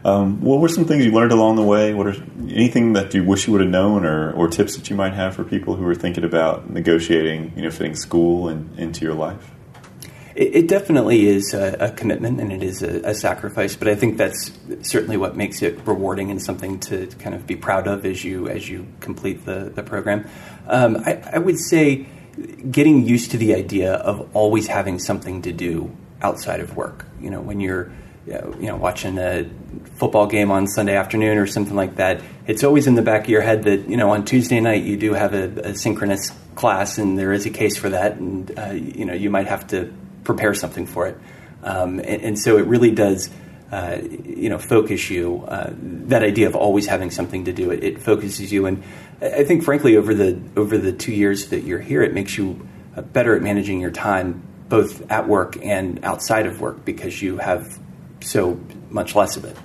Um, 0.05 0.41
what 0.41 0.59
were 0.59 0.69
some 0.69 0.85
things 0.85 1.05
you 1.05 1.13
learned 1.13 1.31
along 1.31 1.55
the 1.55 1.63
way? 1.63 1.95
What 1.95 2.09
are 2.09 2.17
anything 2.49 2.95
that 2.95 3.15
you 3.15 3.23
wish 3.23 3.47
you 3.47 3.53
would 3.53 3.61
have 3.61 3.71
known, 3.71 4.05
or, 4.05 4.33
or 4.33 4.49
tips 4.49 4.77
that 4.77 4.91
you 4.91 4.97
might 4.97 5.15
have 5.15 5.37
for 5.37 5.45
people 5.45 5.77
who 5.77 5.87
are 5.87 5.95
thinking 5.95 6.25
about 6.25 6.69
negotiating, 6.69 7.53
you 7.55 7.63
know, 7.63 7.71
fitting 7.71 7.95
school 7.95 8.49
into 8.49 9.05
your 9.05 9.15
life? 9.15 9.52
It, 10.35 10.55
it 10.55 10.69
definitely 10.69 11.27
is 11.27 11.55
a, 11.55 11.93
commitment 11.97 12.41
and 12.41 12.53
it 12.53 12.63
is 12.63 12.83
a, 12.83 13.01
a, 13.11 13.15
sacrifice, 13.15 13.77
but 13.77 13.89
I 13.89 13.95
think 13.95 14.17
that's 14.17 14.51
certainly 14.83 15.17
what 15.17 15.37
makes 15.37 15.63
it 15.63 15.87
rewarding 15.87 16.31
and 16.31 16.41
something 16.41 16.81
to 16.81 17.07
kind 17.19 17.35
of 17.35 17.47
be 17.47 17.57
proud 17.57 17.87
of 17.87 18.07
as 18.07 18.25
you 18.25 18.49
as 18.49 18.69
you 18.69 18.87
complete 19.01 19.45
the 19.45 19.71
the 19.75 19.83
program. 19.83 20.29
Um, 20.67 20.97
I, 21.05 21.23
I 21.35 21.39
would 21.39 21.59
say 21.59 22.07
getting 22.71 23.07
used 23.07 23.33
to 23.33 23.37
the 23.37 23.55
idea 23.55 23.95
of 23.95 24.35
always 24.35 24.67
having 24.67 24.99
something 24.99 25.43
to 25.43 25.53
do 25.53 25.95
outside 26.23 26.61
of 26.61 26.77
work. 26.77 27.07
You 27.21 27.31
know, 27.31 27.41
when 27.41 27.61
you're 27.61 27.93
you 28.27 28.69
know 28.69 28.77
watching 28.77 29.19
a 29.19 29.49
football 29.97 30.27
game 30.27 30.51
on 30.51 30.67
Sunday 30.67 30.97
afternoon 30.97 31.39
or 31.39 31.47
something 31.47 31.75
like 31.75 31.97
that, 31.97 32.23
it's 32.47 32.65
always 32.65 32.87
in 32.87 32.95
the 32.95 33.03
back 33.03 33.25
of 33.25 33.31
your 33.31 33.43
head 33.43 33.65
that 33.65 33.89
you 33.89 33.97
know 33.97 34.11
on 34.11 34.25
Tuesday 34.25 34.61
night 34.61 34.85
you 34.85 34.97
do 34.97 35.13
have 35.13 35.35
a, 35.35 35.71
a 35.71 35.75
synchronous 35.75 36.31
class 36.55 36.99
and 36.99 37.19
there 37.19 37.33
is 37.33 37.47
a 37.47 37.51
case 37.51 37.77
for 37.77 37.91
that, 37.91 38.17
and 38.17 38.59
uh, 38.59 38.71
you 38.71 39.05
know 39.05 39.15
you 39.15 39.31
might 39.31 39.47
have 39.47 39.67
to 39.69 39.93
prepare 40.25 40.55
something 40.55 40.87
for 40.87 41.07
it, 41.09 41.19
um, 41.63 41.99
and, 41.99 42.23
and, 42.23 42.39
so 42.39 42.59
it 42.59 42.67
really 42.67 42.91
does. 42.91 43.31
Uh, 43.71 44.03
you 44.27 44.51
know, 44.51 44.59
focus 44.59 45.09
you. 45.09 45.43
Uh, 45.49 45.73
that 45.79 46.23
idea 46.23 46.47
of 46.47 46.55
always 46.55 46.87
having 46.87 47.11
something 47.11 47.47
to 47.47 47.55
do, 47.55 47.71
it, 47.71 47.83
it, 47.83 48.03
focuses 48.03 48.53
you, 48.53 48.67
and 48.67 48.83
I 49.23 49.45
think, 49.45 49.65
frankly, 49.65 49.97
over 49.97 50.13
the 50.13 50.39
over 50.57 50.77
the 50.77 50.93
two 50.93 51.13
years 51.13 51.47
that 51.47 51.63
you're 51.63 51.81
here, 51.81 52.03
it 52.03 52.13
makes 52.13 52.37
you 52.37 52.69
uh, 52.97 53.01
better 53.01 53.35
at 53.35 53.41
managing 53.41 53.81
your 53.81 53.91
time, 53.91 54.43
both 54.69 55.11
at 55.11 55.27
work 55.27 55.57
and 55.65 56.05
outside 56.05 56.47
of 56.47 56.61
work, 56.61 56.85
because 56.85 57.23
you 57.23 57.39
have 57.39 57.79
so 58.21 58.61
much 58.91 59.15
less 59.15 59.37
of 59.37 59.45
it. 59.45 59.57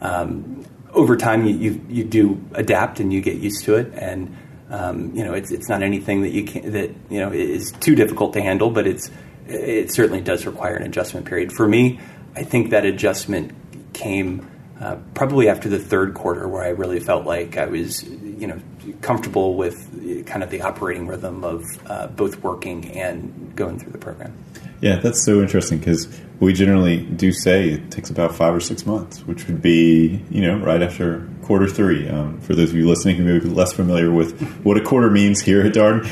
Um, 0.00 0.66
over 0.92 1.16
time, 1.16 1.46
you, 1.46 1.56
you, 1.56 1.86
you 1.88 2.04
do 2.04 2.44
adapt 2.54 3.00
and 3.00 3.12
you 3.12 3.20
get 3.20 3.36
used 3.36 3.64
to 3.64 3.76
it, 3.76 3.92
and 3.94 4.36
um, 4.70 5.14
you 5.14 5.24
know 5.24 5.34
it's 5.34 5.50
it's 5.50 5.68
not 5.68 5.82
anything 5.82 6.22
that 6.22 6.30
you 6.30 6.44
can 6.44 6.72
that 6.72 6.90
you 7.10 7.20
know 7.20 7.32
is 7.32 7.72
too 7.72 7.94
difficult 7.94 8.32
to 8.34 8.42
handle, 8.42 8.70
but 8.70 8.86
it's 8.86 9.10
it 9.48 9.92
certainly 9.92 10.20
does 10.20 10.46
require 10.46 10.76
an 10.76 10.82
adjustment 10.82 11.26
period. 11.26 11.52
For 11.52 11.66
me, 11.66 12.00
I 12.34 12.42
think 12.42 12.70
that 12.70 12.84
adjustment 12.84 13.52
came 13.92 14.48
uh, 14.80 14.96
probably 15.14 15.48
after 15.48 15.68
the 15.68 15.78
third 15.78 16.14
quarter, 16.14 16.46
where 16.46 16.62
I 16.62 16.68
really 16.68 17.00
felt 17.00 17.24
like 17.24 17.56
I 17.56 17.66
was 17.66 18.04
you 18.04 18.46
know 18.46 18.60
comfortable 19.00 19.54
with 19.54 20.26
kind 20.26 20.42
of 20.42 20.50
the 20.50 20.62
operating 20.62 21.06
rhythm 21.06 21.44
of 21.44 21.64
uh, 21.86 22.08
both 22.08 22.42
working 22.42 22.90
and 22.92 23.52
going 23.56 23.78
through 23.78 23.92
the 23.92 23.98
program. 23.98 24.36
Yeah, 24.80 24.96
that's 24.96 25.24
so 25.24 25.40
interesting 25.40 25.78
because 25.78 26.06
we 26.38 26.52
generally 26.52 26.98
do 26.98 27.32
say 27.32 27.70
it 27.70 27.90
takes 27.90 28.10
about 28.10 28.34
five 28.34 28.54
or 28.54 28.60
six 28.60 28.84
months, 28.84 29.26
which 29.26 29.46
would 29.46 29.62
be, 29.62 30.22
you 30.30 30.42
know, 30.42 30.58
right 30.58 30.82
after 30.82 31.26
quarter 31.42 31.66
three. 31.66 32.08
Um, 32.08 32.40
for 32.40 32.54
those 32.54 32.70
of 32.70 32.76
you 32.76 32.86
listening 32.86 33.16
who 33.16 33.24
may 33.24 33.38
be 33.38 33.48
less 33.48 33.72
familiar 33.72 34.10
with 34.10 34.38
what 34.62 34.76
a 34.76 34.82
quarter 34.82 35.08
means 35.08 35.40
here 35.40 35.62
at 35.62 35.72
Darden, 35.72 36.04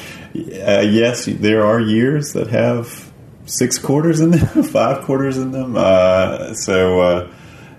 uh, 0.66 0.80
yes, 0.80 1.26
there 1.26 1.66
are 1.66 1.78
years 1.78 2.32
that 2.32 2.48
have 2.48 3.03
six 3.46 3.78
quarters 3.78 4.20
in 4.20 4.30
them, 4.30 4.62
five 4.64 5.04
quarters 5.04 5.38
in 5.38 5.52
them. 5.52 5.76
Uh, 5.76 6.54
so, 6.54 7.00
uh, 7.00 7.32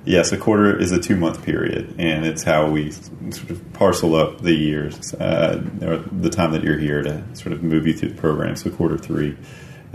yes, 0.06 0.32
a 0.32 0.38
quarter 0.38 0.78
is 0.78 0.92
a 0.92 1.00
two 1.00 1.16
month 1.16 1.44
period, 1.44 1.96
and 1.98 2.26
it's 2.26 2.44
how 2.44 2.70
we 2.70 2.92
sort 2.92 3.50
of 3.50 3.74
parcel 3.74 4.16
up 4.16 4.42
the 4.42 4.54
years, 4.54 5.14
uh, 5.16 5.64
or 5.82 5.98
the 5.98 6.30
time 6.30 6.52
that 6.52 6.64
you're 6.64 6.80
here 6.80 7.02
to 7.02 7.24
sort 7.36 7.54
of 7.54 7.64
move 7.64 7.88
you 7.88 7.94
through 7.94 8.10
the 8.10 8.22
program. 8.22 8.56
So, 8.56 8.70
quarter 8.70 8.98
three 8.98 9.38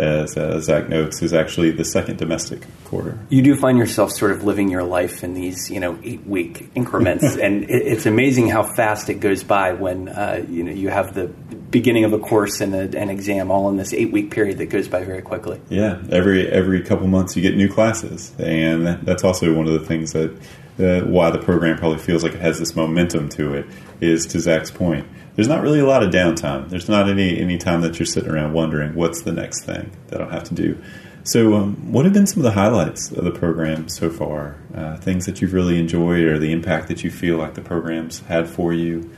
as 0.00 0.36
uh, 0.36 0.60
Zack 0.60 0.88
notes, 0.88 1.22
is 1.22 1.32
actually 1.32 1.70
the 1.70 1.84
second 1.84 2.18
domestic 2.18 2.66
quarter. 2.84 3.18
You 3.28 3.42
do 3.42 3.54
find 3.54 3.78
yourself 3.78 4.12
sort 4.12 4.32
of 4.32 4.44
living 4.44 4.68
your 4.68 4.82
life 4.82 5.22
in 5.22 5.34
these, 5.34 5.70
you 5.70 5.78
know, 5.78 5.98
eight 6.02 6.26
week 6.26 6.70
increments, 6.74 7.36
and 7.36 7.64
it, 7.64 7.86
it's 7.86 8.06
amazing 8.06 8.48
how 8.48 8.62
fast 8.62 9.10
it 9.10 9.20
goes 9.20 9.44
by 9.44 9.72
when 9.74 10.08
uh, 10.08 10.44
you 10.48 10.64
know 10.64 10.72
you 10.72 10.88
have 10.88 11.14
the 11.14 11.28
beginning 11.70 12.04
of 12.04 12.12
a 12.12 12.18
course 12.18 12.60
and 12.60 12.74
a, 12.74 12.98
an 12.98 13.10
exam 13.10 13.50
all 13.50 13.68
in 13.68 13.76
this 13.76 13.92
eight 13.92 14.10
week 14.10 14.30
period 14.30 14.58
that 14.58 14.66
goes 14.66 14.88
by 14.88 15.04
very 15.04 15.22
quickly. 15.22 15.60
Yeah, 15.68 16.02
every 16.10 16.48
every 16.50 16.82
couple 16.82 17.06
months 17.06 17.36
you 17.36 17.42
get 17.42 17.56
new 17.56 17.68
classes, 17.68 18.32
and 18.38 18.86
that's 19.04 19.24
also 19.24 19.54
one 19.54 19.66
of 19.66 19.72
the 19.72 19.86
things 19.86 20.12
that 20.12 20.34
uh, 20.80 21.02
why 21.06 21.30
the 21.30 21.38
program 21.38 21.76
probably 21.76 21.98
feels 21.98 22.22
like 22.22 22.32
it 22.32 22.40
has 22.40 22.58
this 22.58 22.74
momentum 22.74 23.28
to 23.30 23.54
it. 23.54 23.66
Is 24.00 24.26
to 24.28 24.40
Zack's 24.40 24.70
point 24.70 25.06
there's 25.36 25.48
not 25.48 25.62
really 25.62 25.80
a 25.80 25.86
lot 25.86 26.02
of 26.02 26.10
downtime. 26.10 26.68
There's 26.68 26.88
not 26.88 27.08
any 27.08 27.40
any 27.40 27.56
time 27.56 27.80
that 27.80 27.98
you're 27.98 28.06
sitting 28.06 28.30
around 28.30 28.52
wondering 28.52 28.94
what's 28.94 29.22
the 29.22 29.32
next 29.32 29.64
thing 29.64 29.90
that 30.08 30.20
I'll 30.20 30.28
have 30.28 30.44
to 30.44 30.54
do. 30.54 30.82
So, 31.22 31.54
um, 31.54 31.92
what 31.92 32.04
have 32.04 32.14
been 32.14 32.26
some 32.26 32.40
of 32.40 32.44
the 32.44 32.52
highlights 32.52 33.10
of 33.10 33.24
the 33.24 33.30
program 33.30 33.88
so 33.88 34.10
far? 34.10 34.56
Uh, 34.74 34.96
things 34.96 35.26
that 35.26 35.40
you've 35.40 35.52
really 35.52 35.78
enjoyed, 35.78 36.24
or 36.24 36.38
the 36.38 36.52
impact 36.52 36.88
that 36.88 37.04
you 37.04 37.10
feel 37.10 37.36
like 37.36 37.54
the 37.54 37.62
program's 37.62 38.20
had 38.20 38.48
for 38.48 38.72
you? 38.72 39.10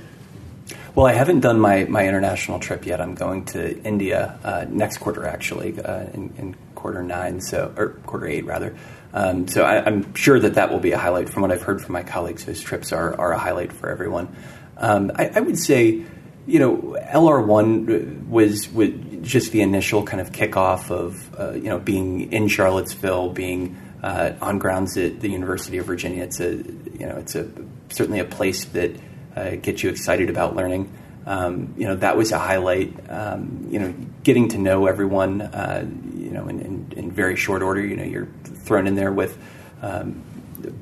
Well, 0.95 1.07
I 1.07 1.12
haven't 1.12 1.40
done 1.40 1.59
my, 1.59 1.85
my 1.85 2.07
international 2.07 2.59
trip 2.59 2.87
yet. 2.87 3.00
I'm 3.00 3.14
going 3.14 3.45
to 3.47 3.83
India 3.83 4.38
uh, 4.45 4.66
next 4.69 4.99
quarter, 4.99 5.26
actually, 5.26 5.81
uh, 5.81 6.04
in, 6.12 6.35
in, 6.38 6.57
quarter 6.75 7.02
nine, 7.02 7.40
so 7.40 7.73
or 7.76 7.90
quarter 8.07 8.26
eight 8.26 8.45
rather. 8.45 8.76
Um, 9.14 9.47
so 9.49 9.62
I, 9.62 9.87
am 9.87 10.14
sure 10.14 10.38
that 10.40 10.54
that 10.54 10.71
will 10.71 10.81
be 10.81 10.92
a 10.92 10.99
highlight. 10.99 11.28
From 11.28 11.42
what 11.42 11.52
I've 11.52 11.62
heard 11.62 11.83
from 11.83 11.92
my 11.92 12.02
colleagues, 12.02 12.45
those 12.45 12.61
trips 12.61 12.92
are, 12.92 13.19
are 13.21 13.33
a 13.33 13.38
highlight 13.38 13.73
for 13.73 13.90
everyone. 13.90 14.35
Um, 14.78 15.12
I, 15.14 15.31
I, 15.35 15.40
would 15.40 15.59
say, 15.59 16.04
you 16.47 16.59
know, 16.59 16.97
LR1 17.12 18.26
was, 18.26 18.71
was 18.71 18.90
just 19.21 19.52
the 19.52 19.61
initial 19.61 20.02
kind 20.02 20.21
of 20.21 20.33
kickoff 20.33 20.90
of, 20.90 21.38
uh, 21.38 21.52
you 21.52 21.69
know, 21.69 21.78
being 21.78 22.33
in 22.33 22.49
Charlottesville, 22.49 23.31
being 23.31 23.76
uh, 24.02 24.33
on 24.40 24.59
grounds 24.59 24.97
at 24.97 25.21
the 25.21 25.28
University 25.28 25.78
of 25.78 25.87
Virginia. 25.87 26.25
It's 26.25 26.40
a, 26.40 26.54
you 26.54 27.07
know, 27.07 27.16
it's 27.19 27.35
a 27.35 27.49
certainly 27.90 28.21
a 28.21 28.25
place 28.25 28.64
that 28.66 28.92
uh, 29.37 29.50
gets 29.57 29.83
you 29.83 29.90
excited 29.90 30.31
about 30.31 30.57
learning. 30.57 30.92
Um, 31.25 31.75
you 31.76 31.87
know, 31.87 31.95
that 31.97 32.16
was 32.16 32.33
a 32.33 32.38
highlight. 32.38 32.95
Um, 33.09 33.69
you 33.71 33.78
know, 33.78 33.95
getting 34.25 34.49
to 34.49 34.59
know 34.59 34.87
everyone, 34.87 35.40
uh, 35.40 35.87
you 36.16 36.31
know, 36.31 36.49
in, 36.49 36.61
in, 36.61 36.92
in, 36.97 37.12
very 37.12 37.37
short 37.37 37.62
order. 37.62 37.81
You 37.81 37.97
know, 37.97 38.02
you're 38.02 38.28
thrown 38.62 38.87
in 38.87 38.95
there 38.95 39.12
with 39.12 39.38
um, 39.83 40.23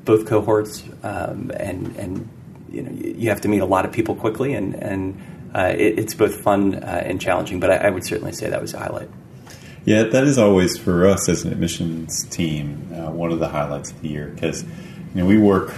both 0.05 0.25
cohorts, 0.25 0.83
um, 1.03 1.51
and 1.55 1.95
and 1.97 2.29
you 2.69 2.81
know 2.81 2.91
you 2.91 3.29
have 3.29 3.41
to 3.41 3.47
meet 3.47 3.59
a 3.59 3.65
lot 3.65 3.85
of 3.85 3.91
people 3.91 4.15
quickly, 4.15 4.53
and 4.53 4.75
and 4.75 5.21
uh, 5.53 5.73
it, 5.75 5.99
it's 5.99 6.13
both 6.13 6.41
fun 6.41 6.75
uh, 6.75 7.03
and 7.05 7.19
challenging. 7.19 7.59
But 7.59 7.71
I, 7.71 7.75
I, 7.87 7.89
would 7.89 8.05
certainly 8.05 8.31
say 8.31 8.49
that 8.49 8.61
was 8.61 8.73
a 8.73 8.79
highlight. 8.79 9.09
Yeah, 9.83 10.03
that 10.03 10.23
is 10.25 10.37
always 10.37 10.77
for 10.77 11.07
us 11.07 11.27
as 11.27 11.43
an 11.43 11.51
admissions 11.51 12.23
team 12.25 12.89
uh, 12.93 13.11
one 13.11 13.31
of 13.31 13.39
the 13.39 13.49
highlights 13.49 13.91
of 13.91 14.01
the 14.01 14.09
year 14.09 14.27
because 14.27 14.63
you 14.63 14.69
know 15.15 15.25
we 15.25 15.37
work 15.37 15.73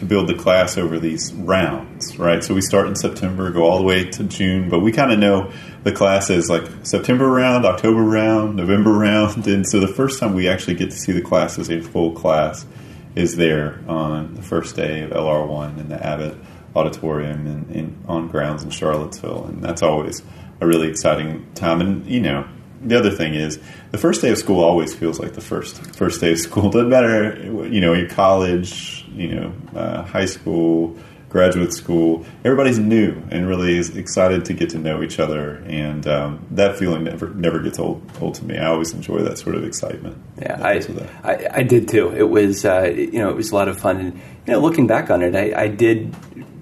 to 0.00 0.06
build 0.06 0.28
the 0.28 0.34
class 0.34 0.76
over 0.78 0.98
these 0.98 1.32
rounds, 1.34 2.18
right? 2.18 2.42
So 2.42 2.54
we 2.54 2.62
start 2.62 2.88
in 2.88 2.96
September, 2.96 3.50
go 3.50 3.64
all 3.64 3.78
the 3.78 3.84
way 3.84 4.10
to 4.10 4.24
June, 4.24 4.70
but 4.70 4.80
we 4.80 4.92
kind 4.92 5.12
of 5.12 5.18
know 5.18 5.52
the 5.84 5.92
classes 5.92 6.48
like 6.48 6.64
September 6.84 7.30
round, 7.30 7.66
October 7.66 8.02
round, 8.02 8.56
November 8.56 8.92
round, 8.92 9.46
and 9.46 9.66
so 9.66 9.78
the 9.78 9.88
first 9.88 10.18
time 10.18 10.34
we 10.34 10.48
actually 10.48 10.74
get 10.74 10.90
to 10.90 10.96
see 10.96 11.12
the 11.12 11.20
class 11.20 11.58
as 11.58 11.70
a 11.70 11.80
full 11.80 12.12
class 12.12 12.66
is 13.14 13.36
there 13.36 13.82
on 13.88 14.34
the 14.34 14.42
first 14.42 14.74
day 14.74 15.02
of 15.02 15.10
LR1 15.10 15.78
in 15.78 15.88
the 15.88 16.04
Abbott 16.04 16.36
Auditorium 16.74 17.46
in, 17.70 17.98
on 18.08 18.28
grounds 18.28 18.62
in 18.62 18.70
Charlottesville, 18.70 19.44
and 19.46 19.62
that's 19.62 19.82
always 19.82 20.22
a 20.60 20.66
really 20.66 20.88
exciting 20.88 21.46
time. 21.54 21.80
And 21.80 22.06
you 22.06 22.20
know, 22.20 22.48
the 22.80 22.98
other 22.98 23.10
thing 23.10 23.34
is 23.34 23.58
the 23.90 23.98
first 23.98 24.22
day 24.22 24.30
of 24.30 24.38
school 24.38 24.64
always 24.64 24.94
feels 24.94 25.18
like 25.18 25.34
the 25.34 25.40
first 25.42 25.94
first 25.94 26.22
day 26.22 26.32
of 26.32 26.38
school. 26.38 26.70
Doesn't 26.70 26.88
matter, 26.88 27.36
you 27.68 27.80
know, 27.80 27.92
your 27.92 28.08
college, 28.08 28.99
you 29.14 29.34
know, 29.34 29.52
uh, 29.74 30.02
high 30.02 30.26
school, 30.26 30.96
graduate 31.30 31.72
school, 31.72 32.26
everybody's 32.44 32.78
new 32.78 33.22
and 33.30 33.48
really 33.48 33.78
is 33.78 33.96
excited 33.96 34.44
to 34.44 34.52
get 34.52 34.70
to 34.70 34.78
know 34.78 35.02
each 35.02 35.18
other, 35.18 35.56
and 35.66 36.06
um, 36.06 36.46
that 36.50 36.76
feeling 36.76 37.04
never 37.04 37.30
never 37.30 37.60
gets 37.60 37.78
old 37.78 38.02
old 38.20 38.34
to 38.34 38.44
me. 38.44 38.58
I 38.58 38.66
always 38.66 38.92
enjoy 38.92 39.22
that 39.22 39.38
sort 39.38 39.54
of 39.54 39.64
excitement. 39.64 40.18
Yeah, 40.40 40.60
I, 40.62 40.82
I, 41.22 41.46
I 41.52 41.62
did 41.62 41.88
too. 41.88 42.14
It 42.14 42.28
was 42.28 42.64
uh, 42.64 42.92
you 42.94 43.18
know 43.18 43.30
it 43.30 43.36
was 43.36 43.52
a 43.52 43.54
lot 43.54 43.68
of 43.68 43.78
fun, 43.78 43.96
and 43.98 44.14
you 44.14 44.52
know 44.52 44.60
looking 44.60 44.86
back 44.86 45.10
on 45.10 45.22
it, 45.22 45.34
I, 45.34 45.62
I 45.62 45.68
did 45.68 46.14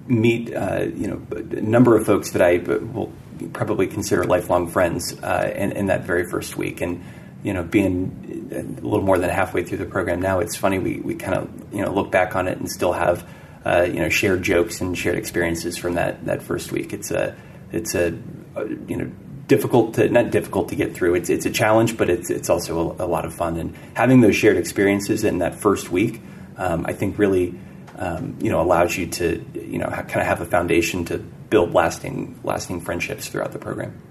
meet 0.07 0.53
uh, 0.53 0.87
you 0.93 1.07
know 1.07 1.21
a 1.31 1.61
number 1.61 1.97
of 1.97 2.05
folks 2.05 2.31
that 2.31 2.41
I 2.41 2.57
will 2.57 3.11
probably 3.53 3.87
consider 3.87 4.23
lifelong 4.23 4.67
friends 4.67 5.17
uh, 5.23 5.51
in, 5.55 5.71
in 5.71 5.85
that 5.87 6.03
very 6.03 6.29
first 6.29 6.57
week, 6.57 6.81
and 6.81 7.03
you 7.43 7.53
know, 7.53 7.63
being 7.63 8.49
a 8.51 8.81
little 8.81 9.01
more 9.01 9.17
than 9.17 9.29
halfway 9.29 9.63
through 9.63 9.77
the 9.77 9.85
program 9.85 10.21
now, 10.21 10.39
it's 10.39 10.55
funny 10.55 10.79
we, 10.79 10.97
we 10.99 11.15
kind 11.15 11.35
of 11.35 11.73
you 11.73 11.83
know 11.83 11.91
look 11.91 12.11
back 12.11 12.35
on 12.35 12.47
it 12.47 12.57
and 12.57 12.69
still 12.69 12.93
have 12.93 13.27
uh, 13.65 13.87
you 13.87 13.99
know 13.99 14.09
shared 14.09 14.41
jokes 14.41 14.81
and 14.81 14.97
shared 14.97 15.17
experiences 15.17 15.77
from 15.77 15.95
that 15.95 16.25
that 16.25 16.41
first 16.41 16.71
week. 16.71 16.93
It's 16.93 17.11
a 17.11 17.35
it's 17.71 17.95
a, 17.95 18.17
a 18.55 18.67
you 18.67 18.97
know 18.97 19.11
difficult 19.47 19.95
to 19.95 20.09
not 20.09 20.31
difficult 20.31 20.69
to 20.69 20.75
get 20.75 20.93
through. 20.93 21.15
It's 21.15 21.29
it's 21.29 21.45
a 21.45 21.51
challenge, 21.51 21.97
but 21.97 22.09
it's 22.09 22.29
it's 22.29 22.49
also 22.49 22.95
a, 22.99 23.05
a 23.05 23.07
lot 23.07 23.25
of 23.25 23.33
fun. 23.33 23.57
And 23.57 23.75
having 23.93 24.21
those 24.21 24.35
shared 24.35 24.57
experiences 24.57 25.23
in 25.23 25.39
that 25.39 25.55
first 25.55 25.91
week, 25.91 26.21
um, 26.57 26.85
I 26.85 26.93
think 26.93 27.17
really 27.17 27.59
um, 27.97 28.37
you 28.41 28.51
know 28.51 28.61
allows 28.61 28.97
you 28.97 29.07
to 29.07 29.45
you 29.53 29.77
know 29.77 29.87
kind 29.87 30.21
of 30.21 30.25
have 30.25 30.41
a 30.41 30.45
foundation 30.45 31.05
to 31.05 31.17
build 31.17 31.73
lasting 31.73 32.39
lasting 32.43 32.81
friendships 32.81 33.27
throughout 33.27 33.51
the 33.51 33.59
program. 33.59 34.01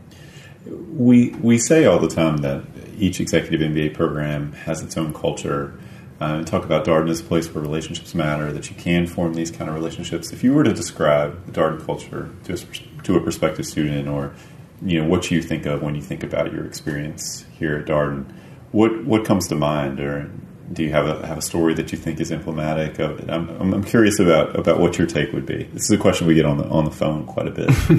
We 0.66 1.30
we 1.30 1.58
say 1.58 1.86
all 1.86 1.98
the 1.98 2.08
time 2.08 2.38
that 2.38 2.64
each 2.98 3.20
executive 3.20 3.60
MBA 3.60 3.94
program 3.94 4.52
has 4.52 4.82
its 4.82 4.96
own 4.96 5.12
culture 5.14 5.78
uh, 6.20 6.42
talk 6.42 6.64
about 6.64 6.84
Darden 6.84 7.10
as 7.10 7.20
a 7.20 7.24
place 7.24 7.52
where 7.54 7.62
relationships 7.62 8.14
matter, 8.14 8.52
that 8.52 8.68
you 8.70 8.76
can 8.76 9.06
form 9.06 9.34
these 9.34 9.50
kind 9.50 9.70
of 9.70 9.76
relationships. 9.76 10.32
If 10.32 10.42
you 10.42 10.52
were 10.52 10.64
to 10.64 10.72
describe 10.72 11.46
the 11.46 11.52
Darden 11.52 11.84
culture 11.84 12.30
to 12.44 12.54
a, 12.54 13.02
to 13.04 13.16
a 13.16 13.20
prospective 13.20 13.66
student 13.66 14.08
or 14.08 14.34
you 14.82 15.00
know 15.00 15.08
what 15.08 15.30
you 15.30 15.42
think 15.42 15.66
of 15.66 15.82
when 15.82 15.94
you 15.94 16.02
think 16.02 16.22
about 16.22 16.52
your 16.52 16.64
experience 16.64 17.44
here 17.58 17.76
at 17.76 17.86
Darden, 17.86 18.32
what 18.72 19.04
what 19.04 19.24
comes 19.24 19.48
to 19.48 19.54
mind, 19.54 20.00
or 20.00 20.30
do 20.72 20.82
you 20.82 20.90
have 20.90 21.06
a 21.06 21.24
have 21.26 21.38
a 21.38 21.42
story 21.42 21.74
that 21.74 21.92
you 21.92 21.98
think 21.98 22.20
is 22.20 22.32
emblematic 22.32 22.98
of 22.98 23.20
it? 23.20 23.30
I'm, 23.30 23.48
I'm, 23.60 23.74
I'm 23.74 23.84
curious 23.84 24.18
about 24.18 24.58
about 24.58 24.80
what 24.80 24.98
your 24.98 25.06
take 25.06 25.32
would 25.32 25.46
be. 25.46 25.64
This 25.64 25.84
is 25.84 25.90
a 25.90 25.98
question 25.98 26.26
we 26.26 26.34
get 26.34 26.44
on 26.44 26.58
the 26.58 26.64
on 26.64 26.84
the 26.84 26.90
phone 26.90 27.26
quite 27.26 27.46
a 27.46 27.50
bit. 27.50 27.70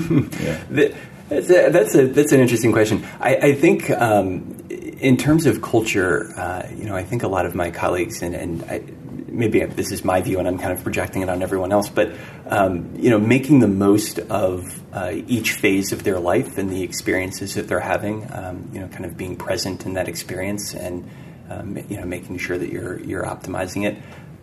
yeah. 0.41 0.63
The, 0.69 0.95
that's 1.29 1.49
a, 1.49 1.69
that's 1.69 1.95
a 1.95 2.07
that's 2.07 2.31
an 2.31 2.39
interesting 2.41 2.71
question. 2.71 3.05
I, 3.19 3.35
I 3.35 3.53
think 3.53 3.89
um, 3.91 4.58
in 4.99 5.17
terms 5.17 5.45
of 5.45 5.61
culture, 5.61 6.33
uh, 6.37 6.67
you 6.75 6.85
know, 6.85 6.95
I 6.95 7.03
think 7.03 7.23
a 7.23 7.27
lot 7.27 7.45
of 7.45 7.55
my 7.55 7.71
colleagues 7.71 8.21
and, 8.21 8.35
and 8.35 8.63
I, 8.63 8.83
maybe 9.27 9.63
this 9.65 9.91
is 9.91 10.03
my 10.03 10.21
view 10.21 10.39
and 10.39 10.47
I'm 10.47 10.57
kind 10.57 10.73
of 10.73 10.83
projecting 10.83 11.21
it 11.21 11.29
on 11.29 11.41
everyone 11.41 11.71
else, 11.71 11.89
but 11.89 12.13
um, 12.47 12.95
you 12.95 13.09
know, 13.09 13.19
making 13.19 13.59
the 13.59 13.67
most 13.67 14.19
of 14.19 14.65
uh, 14.93 15.11
each 15.27 15.53
phase 15.53 15.91
of 15.91 16.03
their 16.03 16.19
life 16.19 16.57
and 16.57 16.69
the 16.69 16.83
experiences 16.83 17.55
that 17.55 17.67
they're 17.67 17.79
having, 17.79 18.27
um, 18.33 18.69
you 18.73 18.79
know, 18.79 18.87
kind 18.87 19.05
of 19.05 19.15
being 19.15 19.35
present 19.35 19.85
in 19.85 19.93
that 19.93 20.07
experience 20.07 20.73
and 20.73 21.09
um, 21.49 21.77
you 21.89 21.97
know, 21.97 22.05
making 22.05 22.37
sure 22.37 22.57
that 22.57 22.69
you're 22.69 22.99
you're 22.99 23.23
optimizing 23.23 23.87
it. 23.87 23.97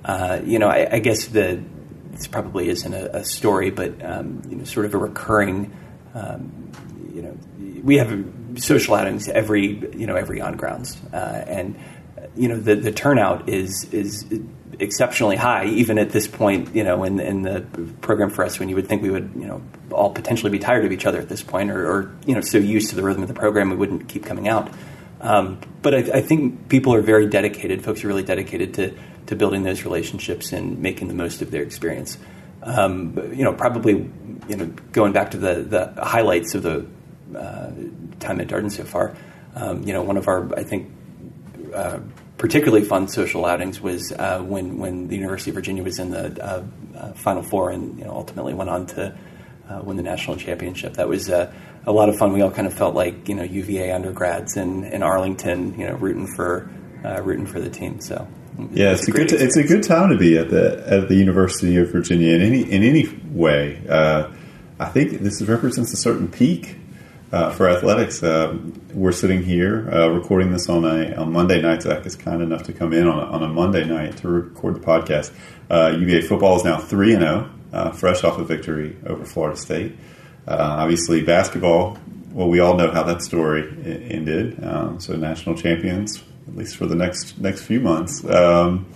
Uh, 0.04 0.40
you 0.44 0.58
know, 0.58 0.68
I, 0.68 0.88
I, 0.94 0.98
guess 0.98 1.26
the 1.26 1.62
this 2.10 2.26
probably 2.26 2.68
isn't 2.68 2.92
a, 2.92 3.18
a 3.18 3.24
story, 3.24 3.70
but 3.70 4.04
um, 4.04 4.42
you 4.48 4.56
know, 4.56 4.64
sort 4.64 4.86
of 4.86 4.94
a 4.94 4.98
recurring 4.98 5.72
um, 6.14 6.72
you 7.12 7.22
know, 7.22 7.36
we 7.82 7.96
have 7.96 8.10
social 8.56 8.94
outings 8.94 9.28
every 9.28 9.78
you 9.96 10.06
know 10.06 10.16
every 10.16 10.40
on 10.40 10.56
grounds, 10.56 11.00
uh, 11.12 11.44
and 11.46 11.76
you 12.36 12.48
know 12.48 12.58
the 12.58 12.74
the 12.76 12.92
turnout 12.92 13.48
is 13.48 13.84
is 13.92 14.24
exceptionally 14.78 15.36
high 15.36 15.64
even 15.66 15.98
at 15.98 16.10
this 16.10 16.28
point 16.28 16.74
you 16.74 16.84
know 16.84 17.02
in 17.04 17.18
in 17.18 17.42
the 17.42 17.60
program 18.00 18.28
for 18.28 18.44
us 18.44 18.58
when 18.58 18.68
you 18.68 18.74
would 18.74 18.86
think 18.86 19.02
we 19.02 19.10
would 19.10 19.30
you 19.34 19.46
know 19.46 19.62
all 19.90 20.10
potentially 20.10 20.50
be 20.50 20.58
tired 20.58 20.84
of 20.84 20.92
each 20.92 21.06
other 21.06 21.18
at 21.18 21.28
this 21.28 21.42
point 21.42 21.70
or, 21.70 21.90
or 21.90 22.14
you 22.26 22.34
know 22.34 22.40
so 22.40 22.58
used 22.58 22.90
to 22.90 22.96
the 22.96 23.02
rhythm 23.02 23.22
of 23.22 23.28
the 23.28 23.34
program 23.34 23.70
we 23.70 23.76
wouldn't 23.76 24.08
keep 24.08 24.24
coming 24.24 24.48
out. 24.48 24.70
Um, 25.18 25.60
but 25.80 25.94
I, 25.94 25.98
I, 26.18 26.20
think 26.20 26.68
people 26.68 26.92
are 26.92 27.00
very 27.00 27.26
dedicated. 27.26 27.82
Folks 27.82 28.04
are 28.04 28.08
really 28.08 28.22
dedicated 28.22 28.74
to 28.74 28.94
to 29.26 29.34
building 29.34 29.62
those 29.62 29.82
relationships 29.82 30.52
and 30.52 30.78
making 30.80 31.08
the 31.08 31.14
most 31.14 31.40
of 31.40 31.50
their 31.50 31.62
experience. 31.62 32.18
Um, 32.62 33.16
you 33.32 33.44
know 33.44 33.54
probably 33.54 34.10
you 34.48 34.56
know 34.56 34.66
going 34.92 35.12
back 35.12 35.30
to 35.30 35.38
the 35.38 35.94
the 35.94 36.04
highlights 36.04 36.54
of 36.54 36.62
the 36.62 36.86
uh, 37.34 37.70
time 38.20 38.40
at 38.40 38.48
Darden 38.48 38.70
so 38.70 38.84
far. 38.84 39.16
Um, 39.54 39.82
you 39.84 39.92
know, 39.92 40.02
one 40.02 40.16
of 40.16 40.28
our, 40.28 40.54
I 40.54 40.64
think, 40.64 40.92
uh, 41.74 42.00
particularly 42.38 42.84
fun 42.84 43.08
social 43.08 43.46
outings 43.46 43.80
was 43.80 44.12
uh, 44.12 44.40
when 44.40 44.78
when 44.78 45.08
the 45.08 45.16
University 45.16 45.50
of 45.50 45.54
Virginia 45.54 45.82
was 45.82 45.98
in 45.98 46.10
the 46.10 46.44
uh, 46.44 46.62
uh, 46.96 47.12
Final 47.14 47.42
Four 47.42 47.70
and 47.70 47.98
you 47.98 48.04
know, 48.04 48.12
ultimately 48.12 48.54
went 48.54 48.70
on 48.70 48.86
to 48.86 49.16
uh, 49.68 49.80
win 49.82 49.96
the 49.96 50.02
national 50.02 50.36
championship. 50.36 50.94
That 50.94 51.08
was 51.08 51.28
a 51.30 51.52
lot 51.86 52.08
of 52.08 52.16
fun. 52.16 52.32
We 52.32 52.42
all 52.42 52.50
kind 52.50 52.66
of 52.66 52.74
felt 52.74 52.94
like 52.94 53.28
you 53.28 53.34
know 53.34 53.42
UVA 53.42 53.92
undergrads 53.92 54.56
in, 54.56 54.84
in 54.84 55.02
Arlington, 55.02 55.78
you 55.78 55.86
know, 55.86 55.94
rooting 55.94 56.26
for 56.26 56.70
rooting 57.22 57.46
for 57.46 57.60
the 57.60 57.70
team. 57.70 58.00
So. 58.00 58.28
Yeah, 58.72 58.92
it's 58.92 59.06
a, 59.06 59.10
good. 59.10 59.32
It's 59.32 59.56
a 59.58 59.64
good 59.64 59.82
time 59.82 60.08
to 60.08 60.16
be 60.16 60.38
at 60.38 60.48
the 60.48 60.82
at 60.86 61.08
the 61.08 61.14
University 61.14 61.76
of 61.76 61.92
Virginia 61.92 62.34
in 62.34 62.40
any 62.40 62.62
in 62.62 62.82
any 62.82 63.06
way. 63.30 63.82
I 64.78 64.86
think 64.86 65.20
this 65.20 65.40
represents 65.42 65.92
a 65.92 65.96
certain 65.96 66.28
peak 66.28 66.76
uh, 67.32 67.50
for 67.50 67.68
athletics. 67.68 68.22
Uh, 68.22 68.56
we're 68.94 69.12
sitting 69.12 69.42
here 69.42 69.88
uh, 69.92 70.08
recording 70.08 70.52
this 70.52 70.68
on 70.68 70.84
a 70.84 71.14
on 71.14 71.32
Monday 71.32 71.60
night. 71.60 71.82
Zack 71.82 72.06
is 72.06 72.16
kind 72.16 72.42
enough 72.42 72.64
to 72.64 72.72
come 72.72 72.92
in 72.92 73.06
on 73.06 73.18
a, 73.18 73.22
on 73.22 73.42
a 73.42 73.48
Monday 73.48 73.84
night 73.84 74.16
to 74.18 74.28
record 74.28 74.76
the 74.76 74.80
podcast. 74.80 75.32
UVA 75.70 76.24
uh, 76.24 76.28
football 76.28 76.56
is 76.56 76.64
now 76.64 76.78
three 76.78 77.12
and 77.12 77.22
zero, 77.22 77.50
oh, 77.72 77.76
uh, 77.76 77.92
fresh 77.92 78.24
off 78.24 78.38
a 78.38 78.44
victory 78.44 78.96
over 79.06 79.24
Florida 79.24 79.56
State. 79.56 79.96
Uh, 80.46 80.76
obviously, 80.78 81.22
basketball. 81.22 81.98
Well, 82.32 82.48
we 82.48 82.60
all 82.60 82.76
know 82.76 82.90
how 82.90 83.02
that 83.04 83.22
story 83.22 83.62
ended. 84.10 84.62
Um, 84.62 85.00
so, 85.00 85.16
national 85.16 85.56
champions, 85.56 86.22
at 86.46 86.54
least 86.54 86.76
for 86.76 86.86
the 86.86 86.94
next 86.94 87.38
next 87.38 87.62
few 87.62 87.80
months. 87.80 88.24
Um, 88.24 88.86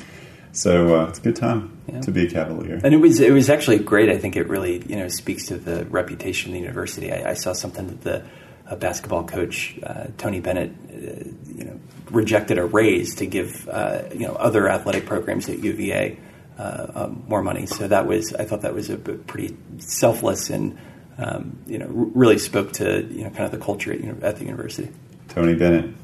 so 0.52 1.04
it's 1.04 1.18
a 1.18 1.22
good 1.22 1.36
time 1.36 1.78
yeah. 1.86 2.00
to 2.00 2.10
be 2.10 2.26
a 2.26 2.30
Cavalier. 2.30 2.80
And 2.82 2.94
it 2.94 2.98
was 2.98 3.20
it 3.20 3.32
was 3.32 3.48
actually 3.48 3.78
great. 3.78 4.08
I 4.08 4.18
think 4.18 4.36
it 4.36 4.48
really 4.48 4.84
you 4.86 4.96
know 4.96 5.08
speaks 5.08 5.46
to 5.46 5.56
the 5.56 5.84
reputation 5.86 6.50
of 6.50 6.54
the 6.54 6.60
university. 6.60 7.12
I, 7.12 7.30
I 7.30 7.34
saw 7.34 7.52
something 7.52 7.86
that 7.86 8.00
the 8.02 8.76
basketball 8.76 9.24
coach 9.24 9.78
uh, 9.82 10.06
Tony 10.18 10.40
Bennett 10.40 10.70
uh, 10.70 11.30
you 11.54 11.64
know 11.64 11.80
rejected 12.10 12.58
a 12.58 12.64
raise 12.64 13.16
to 13.16 13.26
give 13.26 13.68
uh, 13.68 14.02
you 14.12 14.26
know 14.26 14.34
other 14.34 14.68
athletic 14.68 15.06
programs 15.06 15.48
at 15.48 15.58
UVA 15.58 16.18
uh, 16.58 16.86
um, 16.94 17.24
more 17.28 17.42
money. 17.42 17.66
So 17.66 17.88
that 17.88 18.06
was 18.06 18.34
I 18.34 18.44
thought 18.44 18.62
that 18.62 18.74
was 18.74 18.90
a 18.90 18.96
pretty 18.96 19.56
selfless 19.78 20.50
and 20.50 20.78
um, 21.18 21.58
you 21.66 21.78
know 21.78 21.86
really 21.88 22.38
spoke 22.38 22.72
to 22.74 23.06
you 23.06 23.24
know 23.24 23.30
kind 23.30 23.44
of 23.44 23.50
the 23.50 23.58
culture 23.58 23.92
at, 23.92 24.00
you 24.00 24.12
know, 24.12 24.18
at 24.22 24.36
the 24.36 24.44
university. 24.44 24.90
Tony 25.28 25.54
Bennett 25.54 25.94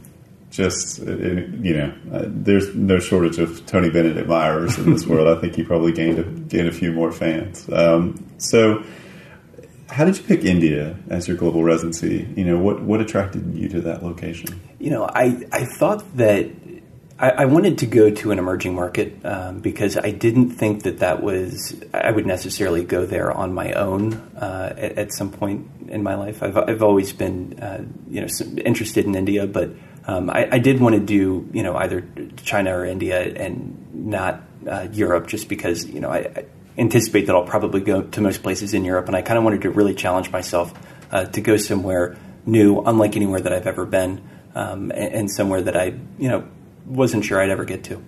just 0.56 1.00
you 1.00 1.76
know, 1.76 1.94
uh, 2.12 2.24
there's 2.26 2.74
no 2.74 2.98
shortage 2.98 3.38
of 3.38 3.66
Tony 3.66 3.90
Bennett 3.90 4.16
admirers 4.16 4.78
in 4.78 4.92
this 4.92 5.06
world. 5.06 5.28
I 5.28 5.38
think 5.40 5.54
he 5.54 5.62
probably 5.62 5.92
gained 5.92 6.18
a, 6.18 6.22
gained 6.22 6.68
a 6.68 6.72
few 6.72 6.92
more 6.92 7.12
fans. 7.12 7.68
Um, 7.70 8.26
so, 8.38 8.82
how 9.90 10.06
did 10.06 10.16
you 10.16 10.24
pick 10.24 10.44
India 10.44 10.98
as 11.10 11.28
your 11.28 11.36
global 11.36 11.62
residency? 11.62 12.26
You 12.34 12.44
know, 12.44 12.58
what 12.58 12.82
what 12.82 13.00
attracted 13.00 13.54
you 13.54 13.68
to 13.68 13.82
that 13.82 14.02
location? 14.02 14.60
You 14.78 14.90
know, 14.90 15.04
I 15.04 15.44
I 15.52 15.66
thought 15.66 16.16
that. 16.16 16.50
I, 17.18 17.30
I 17.30 17.44
wanted 17.46 17.78
to 17.78 17.86
go 17.86 18.10
to 18.10 18.30
an 18.30 18.38
emerging 18.38 18.74
market 18.74 19.24
um, 19.24 19.60
because 19.60 19.96
I 19.96 20.10
didn't 20.10 20.50
think 20.50 20.82
that 20.82 20.98
that 20.98 21.22
was 21.22 21.74
I 21.94 22.10
would 22.10 22.26
necessarily 22.26 22.84
go 22.84 23.06
there 23.06 23.32
on 23.32 23.54
my 23.54 23.72
own 23.72 24.12
uh, 24.36 24.74
at, 24.76 24.98
at, 24.98 25.12
some 25.14 25.32
point 25.32 25.66
in 25.88 26.02
my 26.02 26.14
life. 26.14 26.42
I've, 26.42 26.58
I've 26.58 26.82
always 26.82 27.14
been 27.14 27.58
uh, 27.58 27.86
you 28.10 28.20
know 28.20 28.26
interested 28.66 29.06
in 29.06 29.14
India, 29.14 29.46
but 29.46 29.70
um, 30.06 30.30
I, 30.30 30.48
I, 30.52 30.58
did 30.58 30.80
want 30.80 30.94
to 30.94 31.00
do 31.00 31.48
you 31.52 31.62
know 31.62 31.76
either 31.76 32.06
China 32.42 32.76
or 32.76 32.84
India 32.84 33.20
and 33.20 34.06
not 34.06 34.42
uh, 34.68 34.86
Europe, 34.92 35.26
just 35.26 35.48
because 35.48 35.84
you 35.84 36.00
know 36.00 36.10
I, 36.10 36.18
I, 36.18 36.44
anticipate 36.78 37.26
that 37.26 37.34
I'll 37.34 37.44
probably 37.44 37.80
go 37.80 38.02
to 38.02 38.20
most 38.20 38.42
places 38.42 38.72
in 38.72 38.84
Europe, 38.84 39.06
and 39.06 39.16
I 39.16 39.22
kind 39.22 39.36
of 39.36 39.44
wanted 39.44 39.62
to 39.62 39.70
really 39.70 39.94
challenge 39.94 40.30
myself 40.30 40.72
uh, 41.10 41.24
to 41.24 41.40
go 41.40 41.56
somewhere 41.56 42.16
new, 42.44 42.80
unlike 42.82 43.16
anywhere 43.16 43.40
that 43.40 43.52
I've 43.52 43.66
ever 43.66 43.84
been, 43.84 44.22
um, 44.54 44.92
and, 44.92 45.14
and, 45.14 45.30
somewhere 45.30 45.62
that 45.62 45.76
I 45.76 45.94
you 46.18 46.28
know 46.28 46.46
wasn't 46.86 47.24
sure 47.24 47.40
I'd 47.40 47.50
ever 47.50 47.64
get 47.64 47.82
to. 47.84 48.02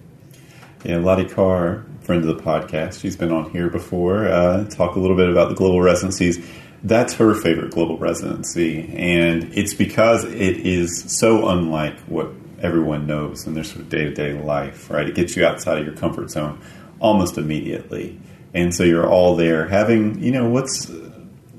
Yeah, 0.85 0.99
Lottie 0.99 1.29
Carr, 1.29 1.85
friend 2.03 2.25
of 2.25 2.37
the 2.37 2.41
podcast, 2.41 3.01
she's 3.01 3.17
been 3.17 3.33
on 3.33 3.51
here 3.51 3.69
before. 3.69 4.29
Uh, 4.29 4.65
talk 4.67 4.95
a 4.95 5.01
little 5.01 5.17
bit 5.17 5.29
about 5.29 5.49
the 5.49 5.57
global 5.57 5.83
residencies 5.83 6.39
that's 6.83 7.15
her 7.15 7.35
favorite 7.35 7.73
global 7.73 7.99
residency, 7.99 8.89
and 8.97 9.53
it's 9.55 9.75
because 9.75 10.25
it 10.25 10.59
is 10.59 11.05
so 11.19 11.49
unlike 11.49 11.99
what 12.01 12.31
everyone 12.61 13.07
knows 13.07 13.47
in 13.47 13.55
their 13.55 13.65
sort 13.65 13.81
of 13.81 13.89
day 13.89 14.05
to 14.05 14.15
day 14.15 14.33
life. 14.33 14.91
Right, 14.91 15.09
it 15.09 15.15
gets 15.15 15.37
you 15.37 15.45
outside 15.45 15.79
of 15.79 15.87
your 15.87 15.97
comfort 15.97 16.31
zone 16.31 16.61
almost 17.01 17.39
immediately, 17.39 18.21
and 18.55 18.75
so 18.75 18.85
you're 18.85 19.09
all 19.09 19.37
there 19.37 19.69
having 19.69 20.23
you 20.23 20.31
know 20.31 20.49
what's 20.49 20.89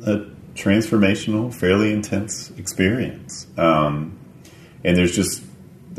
a 0.05 0.25
transformational, 0.55 1.53
fairly 1.53 1.91
intense 1.91 2.51
experience. 2.57 3.47
Um, 3.57 4.17
and 4.83 4.97
there's 4.97 5.15
just 5.15 5.43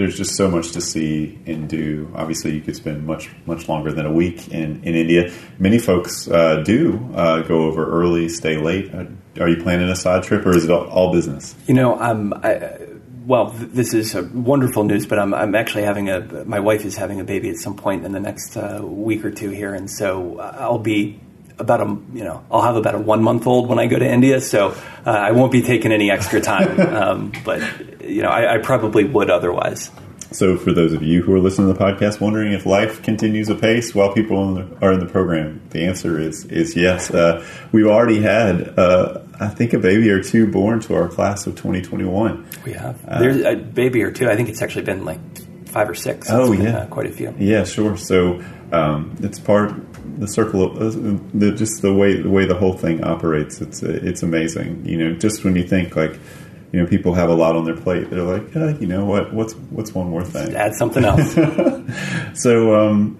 there's 0.00 0.16
just 0.16 0.34
so 0.34 0.50
much 0.50 0.72
to 0.72 0.80
see 0.80 1.38
and 1.46 1.68
do. 1.68 2.10
Obviously, 2.14 2.54
you 2.54 2.62
could 2.62 2.74
spend 2.74 3.06
much 3.06 3.30
much 3.44 3.68
longer 3.68 3.92
than 3.92 4.06
a 4.06 4.12
week 4.12 4.48
in, 4.48 4.82
in 4.82 4.94
India. 4.94 5.30
Many 5.58 5.78
folks 5.78 6.26
uh, 6.26 6.62
do 6.62 7.10
uh, 7.14 7.42
go 7.42 7.64
over 7.64 7.86
early, 7.86 8.30
stay 8.30 8.56
late. 8.56 8.94
Uh, 8.94 9.04
are 9.38 9.48
you 9.48 9.62
planning 9.62 9.90
a 9.90 9.96
side 9.96 10.22
trip, 10.22 10.46
or 10.46 10.56
is 10.56 10.64
it 10.64 10.70
all, 10.70 11.12
business? 11.12 11.54
You 11.66 11.74
know, 11.74 11.98
I'm. 11.98 12.32
I, 12.32 12.78
well, 13.26 13.50
this 13.50 13.92
is 13.92 14.14
wonderful 14.14 14.84
news, 14.84 15.06
but 15.06 15.18
I'm, 15.18 15.34
I'm 15.34 15.54
actually 15.54 15.84
having 15.84 16.08
a. 16.08 16.44
My 16.46 16.60
wife 16.60 16.86
is 16.86 16.96
having 16.96 17.20
a 17.20 17.24
baby 17.24 17.50
at 17.50 17.56
some 17.56 17.76
point 17.76 18.06
in 18.06 18.12
the 18.12 18.20
next 18.20 18.56
uh, 18.56 18.80
week 18.82 19.22
or 19.22 19.30
two 19.30 19.50
here, 19.50 19.74
and 19.74 19.90
so 19.90 20.38
uh, 20.38 20.56
I'll 20.58 20.78
be 20.78 21.20
about 21.60 21.80
a 21.80 21.96
you 22.12 22.24
know 22.24 22.44
I'll 22.50 22.62
have 22.62 22.76
about 22.76 22.94
a 22.94 22.98
one 22.98 23.22
month 23.22 23.46
old 23.46 23.68
when 23.68 23.78
I 23.78 23.86
go 23.86 23.98
to 23.98 24.10
India, 24.10 24.40
so 24.40 24.70
uh, 25.06 25.10
I 25.10 25.32
won't 25.32 25.52
be 25.52 25.62
taking 25.62 25.92
any 25.92 26.10
extra 26.10 26.40
time. 26.40 26.80
um, 26.94 27.32
but 27.44 27.60
you 28.02 28.22
know, 28.22 28.28
I, 28.28 28.54
I, 28.54 28.58
probably 28.58 29.04
would 29.04 29.30
otherwise. 29.30 29.90
So, 30.32 30.56
for 30.56 30.72
those 30.72 30.92
of 30.92 31.02
you 31.02 31.22
who 31.22 31.34
are 31.34 31.40
listening 31.40 31.72
to 31.72 31.78
the 31.78 31.84
podcast, 31.84 32.20
wondering 32.20 32.52
if 32.52 32.64
life 32.64 33.02
continues 33.02 33.48
apace 33.48 33.94
while 33.94 34.12
people 34.12 34.48
in 34.48 34.54
the, 34.54 34.86
are 34.86 34.92
in 34.92 35.00
the 35.00 35.06
program, 35.06 35.60
the 35.70 35.84
answer 35.84 36.18
is 36.18 36.44
is 36.46 36.76
yes. 36.76 37.10
Uh, 37.10 37.44
we've 37.72 37.86
already 37.86 38.20
had, 38.20 38.78
uh, 38.78 39.22
I 39.38 39.48
think, 39.48 39.72
a 39.72 39.78
baby 39.78 40.10
or 40.10 40.22
two 40.22 40.46
born 40.46 40.80
to 40.80 40.94
our 40.94 41.08
class 41.08 41.46
of 41.46 41.56
2021. 41.56 42.48
We 42.64 42.72
have. 42.72 43.04
Uh, 43.06 43.18
There's 43.18 43.42
a 43.42 43.56
baby 43.56 44.02
or 44.02 44.12
two. 44.12 44.28
I 44.28 44.36
think 44.36 44.48
it's 44.48 44.62
actually 44.62 44.84
been 44.84 45.04
like 45.04 45.20
five 45.66 45.88
or 45.88 45.94
six. 45.94 46.28
Oh 46.30 46.52
been, 46.52 46.62
yeah, 46.62 46.78
uh, 46.78 46.86
quite 46.86 47.06
a 47.06 47.12
few. 47.12 47.34
Yeah, 47.38 47.64
sure. 47.64 47.96
So 47.96 48.42
um, 48.72 49.16
it's 49.20 49.38
part 49.38 49.72
the 50.18 50.26
circle 50.26 50.64
of 50.64 50.76
uh, 50.76 51.18
the, 51.34 51.52
just 51.52 51.82
the 51.82 51.92
way 51.92 52.20
the 52.20 52.30
way 52.30 52.46
the 52.46 52.54
whole 52.54 52.72
thing 52.72 53.04
operates. 53.04 53.60
It's 53.60 53.82
it's 53.82 54.22
amazing. 54.22 54.84
You 54.84 54.98
know, 54.98 55.14
just 55.14 55.44
when 55.44 55.56
you 55.56 55.64
think 55.66 55.96
like 55.96 56.18
you 56.72 56.80
know 56.80 56.86
people 56.86 57.14
have 57.14 57.28
a 57.28 57.34
lot 57.34 57.56
on 57.56 57.64
their 57.64 57.76
plate, 57.76 58.10
they're 58.10 58.22
like, 58.22 58.54
uh, 58.56 58.78
you 58.78 58.86
know 58.86 59.04
what, 59.04 59.32
what's 59.32 59.54
what's 59.54 59.94
one 59.94 60.08
more 60.08 60.24
thing? 60.24 60.54
Add 60.54 60.74
something 60.74 61.04
else. 61.04 61.34
so 62.40 62.74
um, 62.80 63.18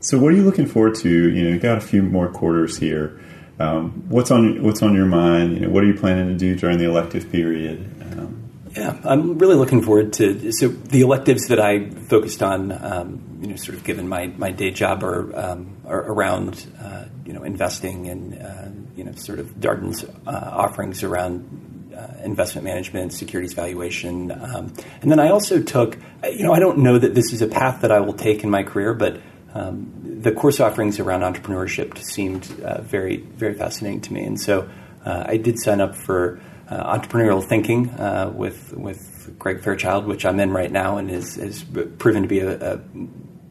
so 0.00 0.18
what 0.18 0.32
are 0.32 0.36
you 0.36 0.44
looking 0.44 0.66
forward 0.66 0.94
to? 0.96 1.08
You 1.08 1.44
know, 1.44 1.50
you 1.50 1.58
got 1.58 1.78
a 1.78 1.82
few 1.82 2.02
more 2.02 2.28
quarters 2.28 2.76
here. 2.78 3.20
Um, 3.58 4.04
what's 4.08 4.30
on 4.30 4.62
what's 4.62 4.82
on 4.82 4.94
your 4.94 5.06
mind? 5.06 5.54
You 5.54 5.60
know, 5.60 5.70
what 5.70 5.84
are 5.84 5.86
you 5.86 5.94
planning 5.94 6.28
to 6.28 6.36
do 6.36 6.54
during 6.56 6.78
the 6.78 6.86
elective 6.86 7.30
period? 7.30 7.80
Um, 8.18 8.50
Yeah, 8.76 8.98
I'm 9.04 9.38
really 9.38 9.56
looking 9.56 9.82
forward 9.82 10.12
to 10.14 10.52
so 10.52 10.68
the 10.68 11.02
electives 11.02 11.48
that 11.48 11.60
I 11.60 11.90
focused 11.90 12.42
on. 12.42 12.72
Um, 12.72 13.26
you 13.40 13.48
know, 13.48 13.56
sort 13.56 13.76
of 13.76 13.84
given 13.84 14.08
my, 14.08 14.26
my 14.36 14.52
day 14.52 14.70
job 14.70 15.02
are, 15.02 15.34
um, 15.34 15.76
are 15.79 15.79
around 15.98 16.66
uh, 16.82 17.04
you 17.24 17.32
know 17.32 17.42
investing 17.42 18.08
and 18.08 18.40
uh, 18.40 18.68
you 18.96 19.04
know 19.04 19.12
sort 19.12 19.38
of 19.38 19.46
Darden's 19.56 20.04
uh, 20.04 20.50
offerings 20.52 21.02
around 21.02 21.92
uh, 21.96 22.22
investment 22.24 22.64
management, 22.64 23.12
securities 23.12 23.52
valuation, 23.52 24.30
um, 24.32 24.72
and 25.02 25.10
then 25.10 25.20
I 25.20 25.30
also 25.30 25.60
took 25.60 25.98
you 26.24 26.44
know 26.44 26.52
I 26.52 26.60
don't 26.60 26.78
know 26.78 26.98
that 26.98 27.14
this 27.14 27.32
is 27.32 27.42
a 27.42 27.48
path 27.48 27.82
that 27.82 27.92
I 27.92 28.00
will 28.00 28.14
take 28.14 28.44
in 28.44 28.50
my 28.50 28.62
career, 28.62 28.94
but 28.94 29.20
um, 29.54 30.20
the 30.22 30.32
course 30.32 30.60
offerings 30.60 31.00
around 31.00 31.22
entrepreneurship 31.22 31.98
seemed 31.98 32.48
uh, 32.62 32.82
very 32.82 33.18
very 33.18 33.54
fascinating 33.54 34.00
to 34.02 34.12
me, 34.12 34.24
and 34.24 34.40
so 34.40 34.68
I 35.02 35.38
did 35.38 35.58
sign 35.58 35.80
up 35.80 35.96
for 35.96 36.40
uh, 36.70 36.96
entrepreneurial 36.96 37.44
thinking 37.44 37.90
uh, 37.90 38.32
with 38.32 38.72
with 38.74 39.34
Greg 39.38 39.60
Fairchild, 39.60 40.06
which 40.06 40.24
I'm 40.24 40.38
in 40.38 40.52
right 40.52 40.70
now, 40.70 40.98
and 40.98 41.10
is 41.10 41.34
has 41.34 41.64
proven 41.64 42.22
to 42.22 42.28
be 42.28 42.38
a, 42.38 42.74
a, 42.74 42.80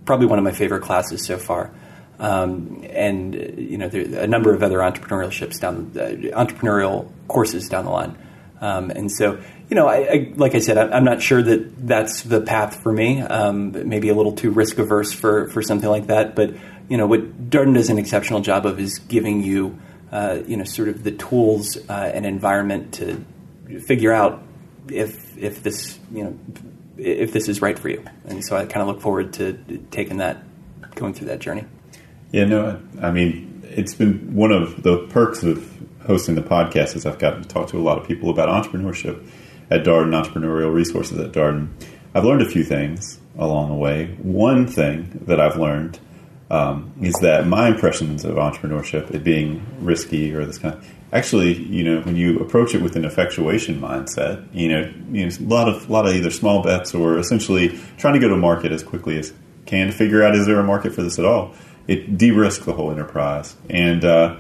probably 0.05 0.25
one 0.25 0.39
of 0.39 0.45
my 0.45 0.53
favorite 0.53 0.83
classes 0.83 1.25
so 1.25 1.37
far. 1.37 1.71
Um, 2.19 2.85
and 2.89 3.33
you 3.57 3.77
know, 3.77 3.87
a 3.87 4.27
number 4.27 4.53
of 4.53 4.61
other 4.61 4.79
entrepreneurial 4.79 5.59
down 5.59 5.91
uh, 5.95 6.37
entrepreneurial 6.37 7.11
courses 7.27 7.69
down 7.69 7.85
the 7.85 7.91
line. 7.91 8.17
Um, 8.61 8.91
and 8.91 9.09
so, 9.09 9.39
you 9.69 9.75
know, 9.75 9.87
I, 9.87 9.95
I, 9.95 10.33
like 10.35 10.53
I 10.53 10.59
said, 10.59 10.77
I, 10.77 10.97
am 10.97 11.05
not 11.05 11.21
sure 11.21 11.41
that 11.41 11.87
that's 11.87 12.23
the 12.23 12.41
path 12.41 12.83
for 12.83 12.91
me. 12.91 13.21
Um, 13.21 13.87
maybe 13.87 14.09
a 14.09 14.15
little 14.15 14.33
too 14.33 14.51
risk 14.51 14.79
averse 14.79 15.13
for 15.13 15.47
for 15.49 15.61
something 15.61 15.89
like 15.89 16.07
that. 16.07 16.35
But 16.35 16.55
you 16.89 16.97
know, 16.97 17.07
what 17.07 17.49
Darden 17.49 17.75
does 17.75 17.89
an 17.89 17.97
exceptional 17.97 18.41
job 18.41 18.65
of 18.65 18.79
is 18.79 18.99
giving 18.99 19.43
you 19.43 19.79
uh, 20.11 20.39
you 20.47 20.57
know, 20.57 20.63
sort 20.63 20.89
of 20.89 21.03
the 21.03 21.11
tools 21.11 21.77
uh, 21.89 22.11
and 22.13 22.25
environment 22.25 22.95
to 22.95 23.23
figure 23.81 24.11
out 24.11 24.43
if 24.87 25.37
if 25.37 25.61
this 25.61 25.99
you 26.11 26.23
know 26.23 26.39
if 26.97 27.31
this 27.31 27.47
is 27.47 27.61
right 27.61 27.77
for 27.77 27.89
you. 27.89 28.03
And 28.25 28.43
so 28.43 28.57
I 28.57 28.65
kind 28.65 28.81
of 28.81 28.87
look 28.87 29.01
forward 29.01 29.33
to 29.33 29.53
taking 29.91 30.17
that, 30.17 30.43
going 30.95 31.13
through 31.13 31.27
that 31.27 31.39
journey. 31.39 31.65
Yeah, 32.31 32.45
no, 32.45 32.81
I 33.01 33.11
mean 33.11 33.49
it's 33.63 33.93
been 33.93 34.35
one 34.35 34.51
of 34.51 34.83
the 34.83 35.07
perks 35.07 35.43
of 35.43 35.77
hosting 36.05 36.35
the 36.35 36.41
podcast 36.41 36.95
is 36.95 37.05
I've 37.05 37.19
gotten 37.19 37.43
to 37.43 37.47
talk 37.47 37.69
to 37.69 37.77
a 37.77 37.81
lot 37.81 37.97
of 37.97 38.07
people 38.07 38.29
about 38.29 38.49
entrepreneurship 38.49 39.29
at 39.69 39.83
Darden, 39.83 40.11
entrepreneurial 40.11 40.73
resources 40.73 41.19
at 41.19 41.31
Darden. 41.31 41.69
I've 42.13 42.25
learned 42.25 42.41
a 42.41 42.49
few 42.49 42.63
things 42.63 43.19
along 43.37 43.69
the 43.69 43.75
way. 43.75 44.15
One 44.21 44.67
thing 44.67 45.21
that 45.27 45.39
I've 45.39 45.57
learned 45.57 45.99
um, 46.49 46.91
is 47.01 47.13
that 47.21 47.45
my 47.45 47.67
impressions 47.67 48.25
of 48.25 48.35
entrepreneurship, 48.35 49.11
it 49.13 49.23
being 49.23 49.63
risky 49.79 50.33
or 50.33 50.45
this 50.45 50.57
kind 50.57 50.73
of, 50.73 50.87
actually, 51.13 51.53
you 51.53 51.83
know, 51.83 52.01
when 52.01 52.15
you 52.15 52.39
approach 52.39 52.73
it 52.73 52.81
with 52.81 52.95
an 52.95 53.05
effectuation 53.05 53.79
mindset, 53.79 54.47
you 54.51 54.67
know, 54.67 54.91
you 55.11 55.27
know, 55.27 55.31
a 55.39 55.43
lot 55.43 55.69
of 55.69 55.87
a 55.87 55.93
lot 55.93 56.07
of 56.07 56.15
either 56.15 56.31
small 56.31 56.63
bets 56.63 56.95
or 56.95 57.19
essentially 57.19 57.79
trying 57.97 58.15
to 58.15 58.19
go 58.19 58.27
to 58.27 58.35
market 58.35 58.71
as 58.71 58.81
quickly 58.81 59.19
as 59.19 59.31
can 59.67 59.87
to 59.87 59.93
figure 59.93 60.23
out 60.23 60.35
is 60.35 60.47
there 60.47 60.59
a 60.59 60.63
market 60.63 60.93
for 60.93 61.03
this 61.03 61.19
at 61.19 61.25
all. 61.25 61.53
It 61.89 62.19
de-risks 62.19 62.65
the 62.65 62.73
whole 62.73 62.91
enterprise, 62.91 63.55
and 63.67 64.05
uh, 64.05 64.37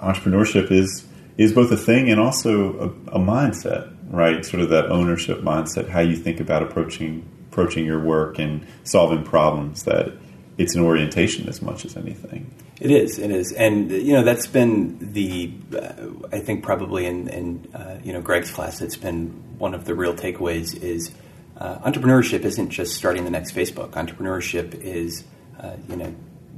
entrepreneurship 0.00 0.70
is 0.70 1.06
is 1.38 1.54
both 1.54 1.72
a 1.72 1.78
thing 1.78 2.10
and 2.10 2.20
also 2.20 2.78
a, 2.78 3.16
a 3.16 3.18
mindset, 3.18 3.90
right? 4.10 4.44
Sort 4.44 4.62
of 4.62 4.68
that 4.68 4.90
ownership 4.90 5.40
mindset, 5.40 5.88
how 5.88 6.00
you 6.00 6.14
think 6.14 6.40
about 6.40 6.62
approaching 6.62 7.26
approaching 7.50 7.86
your 7.86 8.00
work 8.00 8.38
and 8.38 8.66
solving 8.82 9.24
problems 9.24 9.84
that 9.84 10.12
it's 10.58 10.74
an 10.74 10.82
orientation 10.82 11.48
as 11.48 11.62
much 11.62 11.86
as 11.86 11.96
anything. 11.96 12.52
It 12.80 12.90
is. 12.90 13.18
It 13.18 13.30
is, 13.30 13.52
and 13.52 13.90
you 13.90 14.12
know 14.12 14.22
that's 14.22 14.46
been 14.46 14.98
the 15.14 15.54
uh, 15.72 16.36
I 16.36 16.40
think 16.40 16.62
probably 16.62 17.06
in, 17.06 17.28
in 17.28 17.74
uh, 17.74 17.98
you 18.04 18.12
know 18.12 18.20
Greg's 18.20 18.50
class. 18.50 18.82
It's 18.82 18.96
been 18.96 19.28
one 19.56 19.72
of 19.72 19.86
the 19.86 19.94
real 19.94 20.12
takeaways 20.12 20.76
is 20.82 21.12
uh, 21.56 21.78
entrepreneurship 21.78 22.44
isn't 22.44 22.68
just 22.68 22.94
starting 22.94 23.24
the 23.24 23.30
next 23.30 23.52
Facebook. 23.52 23.92
Entrepreneurship 23.92 24.74
is 24.74 25.24
uh, 25.58 25.76
you 25.88 25.96
know 25.96 26.14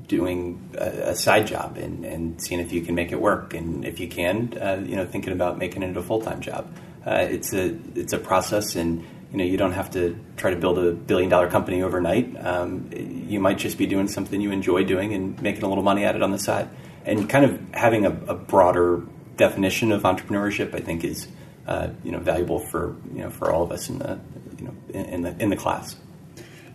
doing 0.08 0.70
a, 0.78 1.10
a, 1.10 1.14
side 1.14 1.46
job 1.46 1.76
and, 1.76 2.04
and 2.04 2.40
seeing 2.40 2.60
if 2.60 2.72
you 2.72 2.80
can 2.80 2.94
make 2.94 3.12
it 3.12 3.20
work, 3.20 3.54
and 3.54 3.84
if 3.84 4.00
you 4.00 4.08
can, 4.08 4.56
uh, 4.60 4.82
you 4.86 4.96
know 4.96 5.06
thinking 5.06 5.32
about 5.32 5.58
making 5.58 5.82
it 5.82 5.96
a 5.96 6.02
full 6.02 6.20
time 6.20 6.40
job. 6.40 6.72
Uh, 7.06 7.26
it's 7.30 7.52
a 7.52 7.76
it's 7.94 8.12
a 8.12 8.18
process 8.18 8.74
and 8.74 9.04
you 9.32 9.38
know 9.38 9.44
you 9.44 9.56
don't 9.56 9.72
have 9.72 9.90
to 9.90 10.18
try 10.36 10.50
to 10.50 10.56
build 10.56 10.78
a 10.78 10.92
billion 10.92 11.30
dollar 11.30 11.48
company 11.48 11.82
overnight. 11.82 12.34
Um, 12.44 12.90
you 12.92 13.40
might 13.40 13.58
just 13.58 13.78
be 13.78 13.86
doing 13.86 14.08
something 14.08 14.40
you 14.40 14.50
enjoy 14.50 14.84
doing 14.84 15.12
and 15.12 15.40
making 15.40 15.62
a 15.62 15.68
little 15.68 15.84
money 15.84 16.04
at 16.04 16.16
it 16.16 16.22
on 16.22 16.32
the 16.32 16.38
side. 16.38 16.68
And 17.04 17.28
kind 17.28 17.44
of 17.44 17.60
having 17.72 18.04
a, 18.04 18.10
a 18.10 18.34
broader 18.34 19.02
definition 19.36 19.92
of 19.92 20.02
entrepreneurship, 20.02 20.74
I 20.74 20.80
think, 20.80 21.04
is 21.04 21.28
uh, 21.66 21.88
you 22.02 22.12
know 22.12 22.18
valuable 22.18 22.60
for 22.60 22.96
you 23.12 23.22
know 23.22 23.30
for 23.30 23.52
all 23.52 23.62
of 23.62 23.72
us 23.72 23.88
in 23.88 23.98
the 23.98 24.18
you 24.58 24.64
know 24.66 24.74
in 24.92 25.22
the 25.22 25.36
in 25.38 25.50
the 25.50 25.56
class. 25.56 25.96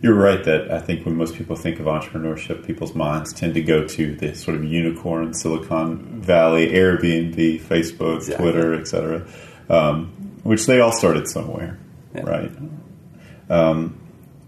You're 0.02 0.14
right 0.14 0.42
that 0.44 0.70
I 0.70 0.80
think 0.80 1.06
when 1.06 1.16
most 1.16 1.36
people 1.36 1.56
think 1.56 1.78
of 1.78 1.86
entrepreneurship, 1.86 2.66
people's 2.66 2.94
minds 2.94 3.32
tend 3.32 3.54
to 3.54 3.62
go 3.62 3.86
to 3.86 4.14
the 4.16 4.34
sort 4.34 4.56
of 4.56 4.64
unicorn, 4.64 5.32
Silicon 5.32 6.20
Valley, 6.20 6.68
Airbnb, 6.68 7.60
Facebook, 7.60 8.16
exactly. 8.16 8.50
Twitter, 8.50 8.74
etc., 8.74 9.26
um, 9.70 10.08
which 10.42 10.66
they 10.66 10.80
all 10.80 10.92
started 10.92 11.28
somewhere 11.28 11.78
yeah. 12.14 12.22
right? 12.22 12.52
Um, 13.48 13.98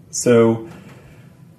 so 0.09 0.69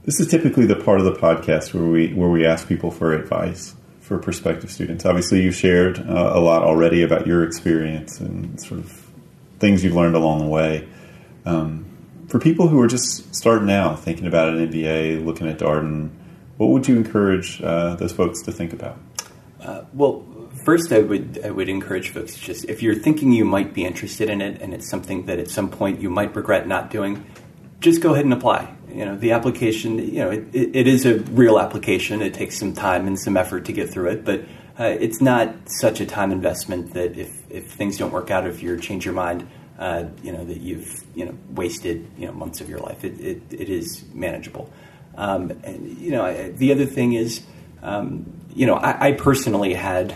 this 0.04 0.20
is 0.20 0.28
typically 0.28 0.66
the 0.66 0.76
part 0.76 1.00
of 1.00 1.04
the 1.04 1.12
podcast 1.12 1.74
where 1.74 1.84
we 1.84 2.12
where 2.14 2.28
we 2.28 2.46
ask 2.46 2.68
people 2.68 2.90
for 2.90 3.12
advice 3.12 3.74
for 4.00 4.18
prospective 4.18 4.70
students. 4.70 5.04
Obviously, 5.04 5.42
you've 5.42 5.54
shared 5.54 5.98
uh, 5.98 6.32
a 6.34 6.40
lot 6.40 6.62
already 6.62 7.02
about 7.02 7.26
your 7.26 7.44
experience 7.44 8.20
and 8.20 8.60
sort 8.60 8.80
of 8.80 9.10
things 9.58 9.82
you've 9.82 9.94
learned 9.94 10.14
along 10.14 10.40
the 10.40 10.46
way. 10.46 10.86
Um, 11.44 11.85
for 12.28 12.38
people 12.38 12.68
who 12.68 12.80
are 12.80 12.86
just 12.86 13.34
starting 13.34 13.70
out, 13.70 14.00
thinking 14.00 14.26
about 14.26 14.48
an 14.48 14.68
MBA, 14.68 15.24
looking 15.24 15.48
at 15.48 15.58
Darden, 15.58 16.10
what 16.56 16.68
would 16.68 16.88
you 16.88 16.96
encourage 16.96 17.62
uh, 17.62 17.96
those 17.96 18.12
folks 18.12 18.42
to 18.42 18.52
think 18.52 18.72
about? 18.72 18.98
Uh, 19.60 19.84
well, 19.92 20.24
First, 20.66 20.92
I 20.92 20.98
would 20.98 21.40
I 21.44 21.50
would 21.50 21.68
encourage 21.68 22.08
folks 22.08 22.36
just 22.36 22.64
if 22.64 22.82
you're 22.82 22.96
thinking 22.96 23.30
you 23.30 23.44
might 23.44 23.72
be 23.72 23.84
interested 23.84 24.28
in 24.28 24.40
it 24.40 24.60
and 24.60 24.74
it's 24.74 24.88
something 24.88 25.26
that 25.26 25.38
at 25.38 25.48
some 25.48 25.70
point 25.70 26.00
you 26.00 26.10
might 26.10 26.34
regret 26.34 26.66
not 26.66 26.90
doing, 26.90 27.24
just 27.78 28.00
go 28.00 28.14
ahead 28.14 28.24
and 28.24 28.34
apply. 28.34 28.74
You 28.92 29.04
know, 29.04 29.16
the 29.16 29.30
application, 29.30 29.98
you 29.98 30.18
know, 30.18 30.30
it, 30.30 30.46
it 30.52 30.86
is 30.88 31.06
a 31.06 31.18
real 31.20 31.60
application. 31.60 32.20
It 32.20 32.34
takes 32.34 32.58
some 32.58 32.72
time 32.72 33.06
and 33.06 33.16
some 33.16 33.36
effort 33.36 33.66
to 33.66 33.72
get 33.72 33.90
through 33.90 34.08
it, 34.08 34.24
but 34.24 34.40
uh, 34.76 34.84
it's 34.84 35.20
not 35.20 35.54
such 35.66 36.00
a 36.00 36.06
time 36.06 36.32
investment 36.32 36.94
that 36.94 37.16
if, 37.16 37.48
if 37.50 37.70
things 37.70 37.98
don't 37.98 38.10
work 38.10 38.32
out, 38.32 38.46
if 38.46 38.62
you 38.62 38.76
change 38.78 39.04
your 39.04 39.14
mind, 39.14 39.46
uh, 39.78 40.04
you 40.22 40.32
know, 40.32 40.44
that 40.44 40.60
you've, 40.60 41.04
you 41.14 41.24
know, 41.24 41.34
wasted, 41.50 42.08
you 42.16 42.26
know, 42.26 42.32
months 42.32 42.60
of 42.60 42.68
your 42.68 42.78
life. 42.78 43.04
It, 43.04 43.20
it, 43.20 43.42
it 43.50 43.68
is 43.68 44.04
manageable. 44.12 44.72
Um, 45.16 45.50
and, 45.64 45.98
you 45.98 46.10
know, 46.10 46.22
I, 46.22 46.50
the 46.50 46.72
other 46.72 46.86
thing 46.86 47.14
is, 47.14 47.42
um, 47.82 48.40
you 48.54 48.66
know, 48.66 48.74
I, 48.74 49.08
I, 49.08 49.12
personally 49.12 49.74
had 49.74 50.14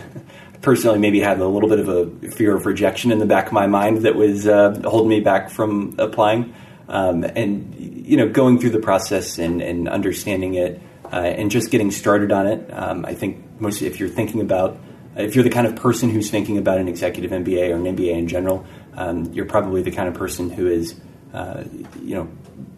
personally 0.61 0.99
maybe 0.99 1.19
had 1.19 1.39
a 1.39 1.47
little 1.47 1.69
bit 1.69 1.79
of 1.79 1.89
a 1.89 2.31
fear 2.31 2.55
of 2.55 2.65
rejection 2.65 3.11
in 3.11 3.19
the 3.19 3.25
back 3.25 3.47
of 3.47 3.53
my 3.53 3.67
mind 3.67 3.97
that 3.99 4.15
was 4.15 4.47
uh, 4.47 4.79
holding 4.85 5.09
me 5.09 5.19
back 5.19 5.49
from 5.49 5.95
applying. 5.97 6.53
Um, 6.87 7.23
and 7.23 7.73
you 7.77 8.17
know, 8.17 8.27
going 8.27 8.59
through 8.59 8.71
the 8.71 8.79
process 8.79 9.37
and, 9.37 9.61
and 9.61 9.87
understanding 9.87 10.55
it 10.55 10.81
uh, 11.05 11.15
and 11.15 11.49
just 11.49 11.71
getting 11.71 11.91
started 11.91 12.31
on 12.31 12.47
it. 12.47 12.69
Um, 12.73 13.05
I 13.05 13.13
think 13.13 13.61
most 13.61 13.81
if 13.81 13.99
you're 13.99 14.09
thinking 14.09 14.41
about 14.41 14.77
if 15.15 15.35
you're 15.35 15.43
the 15.43 15.49
kind 15.49 15.67
of 15.67 15.75
person 15.75 16.09
who's 16.09 16.29
thinking 16.29 16.57
about 16.57 16.77
an 16.77 16.87
executive 16.87 17.31
MBA 17.31 17.69
or 17.69 17.75
an 17.75 17.83
MBA 17.83 18.17
in 18.17 18.27
general, 18.27 18.65
um, 18.95 19.31
you're 19.33 19.45
probably 19.45 19.81
the 19.81 19.91
kind 19.91 20.07
of 20.07 20.15
person 20.15 20.49
who 20.49 20.67
is 20.67 20.95
uh, 21.33 21.63
you 22.01 22.15
know 22.15 22.29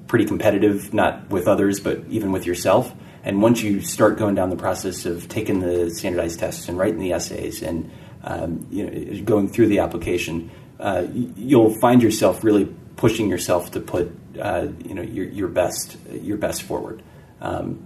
pretty 0.07 0.25
competitive, 0.25 0.93
not 0.93 1.29
with 1.29 1.47
others, 1.47 1.79
but 1.79 2.03
even 2.09 2.31
with 2.31 2.45
yourself. 2.45 2.93
And 3.23 3.41
once 3.41 3.63
you 3.63 3.81
start 3.81 4.17
going 4.17 4.35
down 4.35 4.49
the 4.49 4.55
process 4.55 5.05
of 5.05 5.27
taking 5.29 5.59
the 5.59 5.89
standardized 5.89 6.39
tests 6.39 6.67
and 6.67 6.77
writing 6.77 6.99
the 6.99 7.13
essays 7.13 7.61
and 7.61 7.89
um, 8.23 8.67
you 8.69 8.85
know, 8.85 9.23
going 9.23 9.49
through 9.49 9.67
the 9.67 9.79
application, 9.79 10.51
uh, 10.79 11.05
you'll 11.11 11.73
find 11.79 12.03
yourself 12.03 12.43
really 12.43 12.65
pushing 12.95 13.29
yourself 13.29 13.71
to 13.71 13.79
put 13.79 14.11
uh, 14.39 14.67
you 14.85 14.93
know 14.93 15.01
your, 15.01 15.25
your 15.25 15.47
best 15.47 15.97
your 16.11 16.37
best 16.37 16.63
forward. 16.63 17.01
Um, 17.41 17.85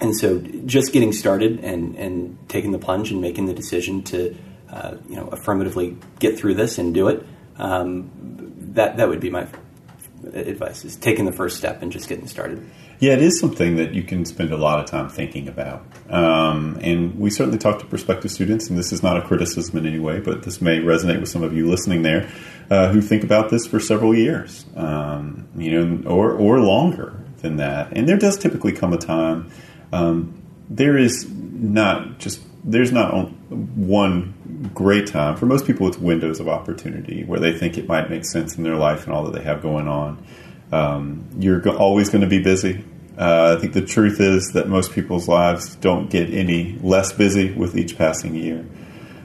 and 0.00 0.16
so, 0.16 0.38
just 0.38 0.92
getting 0.92 1.12
started 1.12 1.60
and, 1.60 1.96
and 1.96 2.38
taking 2.48 2.70
the 2.70 2.78
plunge 2.78 3.10
and 3.10 3.20
making 3.20 3.46
the 3.46 3.54
decision 3.54 4.02
to 4.04 4.36
uh, 4.70 4.96
you 5.08 5.16
know 5.16 5.28
affirmatively 5.28 5.96
get 6.18 6.38
through 6.38 6.54
this 6.54 6.78
and 6.78 6.94
do 6.94 7.08
it. 7.08 7.26
Um, 7.58 8.10
that 8.74 8.96
that 8.96 9.08
would 9.08 9.20
be 9.20 9.30
my 9.30 9.46
advice: 10.32 10.84
is 10.84 10.96
taking 10.96 11.24
the 11.24 11.32
first 11.32 11.56
step 11.56 11.82
and 11.82 11.92
just 11.92 12.08
getting 12.08 12.26
started. 12.26 12.68
Yeah, 13.00 13.12
it 13.12 13.22
is 13.22 13.38
something 13.38 13.76
that 13.76 13.94
you 13.94 14.02
can 14.02 14.24
spend 14.24 14.52
a 14.52 14.56
lot 14.56 14.80
of 14.80 14.86
time 14.86 15.08
thinking 15.08 15.46
about. 15.46 15.86
Um, 16.10 16.78
and 16.82 17.16
we 17.16 17.30
certainly 17.30 17.58
talk 17.58 17.78
to 17.78 17.86
prospective 17.86 18.32
students, 18.32 18.68
and 18.68 18.76
this 18.76 18.92
is 18.92 19.04
not 19.04 19.16
a 19.16 19.22
criticism 19.22 19.78
in 19.78 19.86
any 19.86 20.00
way, 20.00 20.18
but 20.18 20.42
this 20.42 20.60
may 20.60 20.80
resonate 20.80 21.20
with 21.20 21.28
some 21.28 21.44
of 21.44 21.52
you 21.52 21.68
listening 21.68 22.02
there 22.02 22.28
uh, 22.70 22.90
who 22.90 23.00
think 23.00 23.22
about 23.22 23.50
this 23.50 23.68
for 23.68 23.78
several 23.78 24.16
years, 24.16 24.66
um, 24.74 25.46
you 25.56 25.70
know, 25.70 26.10
or, 26.10 26.32
or 26.32 26.60
longer 26.60 27.22
than 27.40 27.58
that. 27.58 27.92
And 27.92 28.08
there 28.08 28.16
does 28.16 28.36
typically 28.36 28.72
come 28.72 28.92
a 28.92 28.98
time, 28.98 29.48
um, 29.92 30.42
there 30.68 30.98
is 30.98 31.30
not 31.30 32.18
just 32.18 32.40
there's 32.68 32.92
not 32.92 33.12
one 33.50 34.70
great 34.74 35.06
time. 35.06 35.36
For 35.36 35.46
most 35.46 35.66
people, 35.66 35.88
it's 35.88 35.98
windows 35.98 36.38
of 36.38 36.48
opportunity 36.48 37.24
where 37.24 37.40
they 37.40 37.56
think 37.56 37.78
it 37.78 37.88
might 37.88 38.10
make 38.10 38.24
sense 38.24 38.56
in 38.56 38.62
their 38.62 38.76
life 38.76 39.04
and 39.04 39.14
all 39.14 39.24
that 39.24 39.32
they 39.32 39.42
have 39.42 39.62
going 39.62 39.88
on. 39.88 40.24
Um, 40.70 41.28
you're 41.38 41.66
always 41.76 42.10
going 42.10 42.20
to 42.20 42.28
be 42.28 42.42
busy. 42.42 42.84
Uh, 43.16 43.56
I 43.56 43.60
think 43.60 43.72
the 43.72 43.84
truth 43.84 44.20
is 44.20 44.52
that 44.52 44.68
most 44.68 44.92
people's 44.92 45.26
lives 45.26 45.74
don't 45.76 46.10
get 46.10 46.32
any 46.32 46.78
less 46.82 47.12
busy 47.12 47.52
with 47.52 47.76
each 47.76 47.96
passing 47.96 48.34
year. 48.34 48.64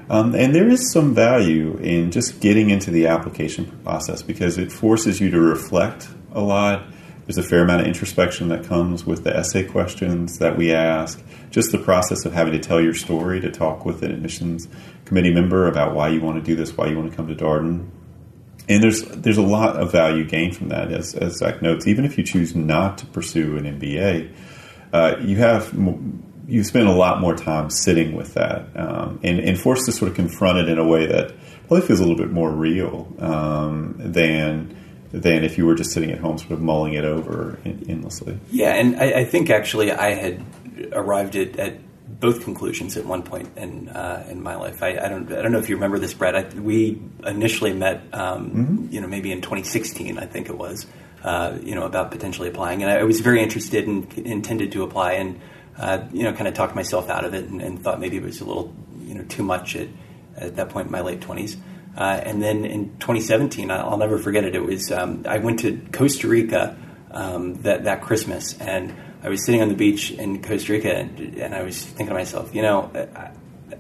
Um, 0.10 0.36
and 0.36 0.56
there 0.56 0.68
is 0.68 0.92
some 0.92 1.14
value 1.14 1.78
in 1.78 2.12
just 2.12 2.40
getting 2.40 2.70
into 2.70 2.92
the 2.92 3.08
application 3.08 3.66
process 3.84 4.22
because 4.22 4.58
it 4.58 4.72
forces 4.72 5.20
you 5.20 5.30
to 5.32 5.40
reflect 5.40 6.08
a 6.32 6.42
lot. 6.42 6.86
There's 7.26 7.38
a 7.38 7.44
fair 7.44 7.64
amount 7.64 7.82
of 7.82 7.88
introspection 7.88 8.50
that 8.50 8.66
comes 8.66 9.06
with 9.06 9.24
the 9.24 9.36
essay 9.36 9.64
questions 9.64 10.40
that 10.40 10.58
we 10.58 10.74
ask. 10.74 11.22
Just 11.52 11.72
the 11.72 11.78
process 11.78 12.26
of 12.26 12.34
having 12.34 12.54
to 12.54 12.60
tell 12.60 12.82
your 12.82 12.94
story, 12.94 13.40
to 13.40 13.52
talk 13.52 13.86
with 13.86 14.04
an 14.04 14.12
admissions 14.12 14.68
committee 15.06 15.34
member 15.34 15.68
about 15.68 15.94
why 15.94 16.10
you 16.10 16.22
want 16.22 16.38
to 16.38 16.44
do 16.44 16.56
this, 16.56 16.76
why 16.76 16.88
you 16.88 16.98
want 16.98 17.12
to 17.12 17.16
come 17.16 17.28
to 17.28 17.36
Darden. 17.36 17.90
And 18.68 18.82
there's 18.82 19.04
there's 19.04 19.38
a 19.38 19.44
lot 19.44 19.76
of 19.76 19.92
value 19.92 20.26
gained 20.26 20.56
from 20.56 20.70
that, 20.70 20.92
as, 20.92 21.16
as 21.16 21.38
Zack 21.38 21.62
notes. 21.62 21.88
Even 21.88 22.06
if 22.06 22.18
you 22.18 22.24
choose 22.24 22.56
not 22.56 22.98
to 23.00 23.06
pursue 23.06 23.58
an 23.58 23.80
MBA, 23.80 24.34
uh, 24.94 25.16
you 25.22 25.38
have 25.38 25.74
you 26.48 26.64
spend 26.64 26.88
a 26.88 26.92
lot 26.92 27.22
more 27.22 27.36
time 27.36 27.70
sitting 27.70 28.16
with 28.16 28.34
that 28.34 28.68
um, 28.76 29.20
and, 29.24 29.40
and, 29.40 29.60
forced 29.60 29.86
to 29.86 29.92
sort 29.92 30.12
of 30.12 30.16
confront 30.16 30.60
it 30.60 30.68
in 30.68 30.78
a 30.78 30.86
way 30.86 31.06
that 31.06 31.34
probably 31.68 31.82
feels 31.88 32.00
a 32.00 32.04
little 32.04 32.18
bit 32.18 32.32
more 32.32 32.52
real 32.52 33.14
um, 33.20 33.96
than 33.98 34.76
than 35.14 35.44
if 35.44 35.58
you 35.58 35.66
were 35.66 35.76
just 35.76 35.92
sitting 35.92 36.12
at 36.12 36.20
home, 36.20 36.38
sort 36.40 36.52
of 36.52 36.62
mulling 36.62 36.94
it 36.94 37.06
over 37.06 37.60
endlessly. 37.66 38.40
Yeah, 38.52 38.74
and 38.74 38.98
I, 38.98 39.20
I 39.20 39.26
think 39.26 39.50
actually 39.50 39.92
I 39.92 40.16
had 40.16 40.44
arrived 40.92 41.36
at, 41.36 41.58
at, 41.58 41.78
both 42.20 42.44
conclusions 42.44 42.96
at 42.96 43.06
one 43.06 43.22
point 43.22 43.50
in 43.58 43.90
uh, 43.90 44.26
in 44.30 44.42
my 44.42 44.56
life. 44.56 44.82
I, 44.82 44.92
I, 44.98 45.10
don't 45.10 45.30
I 45.34 45.42
don't 45.42 45.52
know 45.52 45.60
if 45.60 45.68
you 45.68 45.76
remember 45.76 46.00
this, 46.00 46.14
Brett. 46.14 46.36
I, 46.36 46.48
we 46.58 47.02
initially 47.26 47.74
met, 47.74 48.02
um, 48.14 48.50
mm-hmm. 48.50 48.94
you 48.94 49.02
know, 49.02 49.08
maybe 49.08 49.32
in 49.32 49.42
2016, 49.42 50.18
I 50.18 50.26
think 50.26 50.48
it 50.48 50.58
was. 50.58 50.86
Uh, 51.22 51.58
you 51.62 51.74
know, 51.74 51.84
about 51.84 52.12
potentially 52.12 52.50
applying, 52.50 52.84
and 52.84 52.92
I, 52.92 53.04
was 53.04 53.22
very 53.22 53.42
interested 53.42 53.88
and 53.88 54.12
intended 54.18 54.74
to 54.74 54.84
apply, 54.84 55.14
and 55.14 55.40
uh, 55.78 56.06
you 56.12 56.24
know, 56.24 56.34
kind 56.34 56.48
of 56.48 56.54
talked 56.54 56.76
myself 56.76 57.10
out 57.10 57.26
of 57.26 57.34
it 57.34 57.46
and, 57.46 57.62
and, 57.62 57.82
thought 57.82 58.00
maybe 58.00 58.18
it 58.18 58.24
was 58.24 58.42
a 58.42 58.46
little, 58.46 58.74
you 59.00 59.16
know, 59.16 59.24
too 59.24 59.44
much 59.44 59.76
at, 59.76 59.88
at 60.36 60.56
that 60.56 60.70
point 60.70 60.88
in 60.88 60.92
my 60.92 61.02
late 61.02 61.20
20s. 61.22 61.58
Uh, 61.96 62.20
and 62.24 62.42
then 62.42 62.66
in 62.66 62.98
2017, 63.00 63.70
I'll 63.70 63.98
never 63.98 64.18
forget 64.18 64.44
it. 64.44 64.56
It 64.56 64.64
was 64.64 64.92
um, 64.92 65.26
I 65.28 65.38
went 65.38 65.60
to 65.60 65.80
Costa 65.92 66.28
Rica 66.28 66.76
um, 67.12 67.62
that 67.62 67.84
that 67.84 68.02
Christmas, 68.02 68.60
and 68.60 68.94
I 69.24 69.30
was 69.30 69.46
sitting 69.46 69.62
on 69.62 69.70
the 69.70 69.76
beach 69.76 70.12
in 70.12 70.42
Costa 70.42 70.74
Rica, 70.74 70.92
and, 70.92 71.38
and 71.38 71.56
I 71.56 71.64
was 71.64 71.84
thinking 71.84 72.08
to 72.08 72.14
myself, 72.14 72.54
you 72.56 72.62
know, 72.62 72.92
I, 72.94 73.32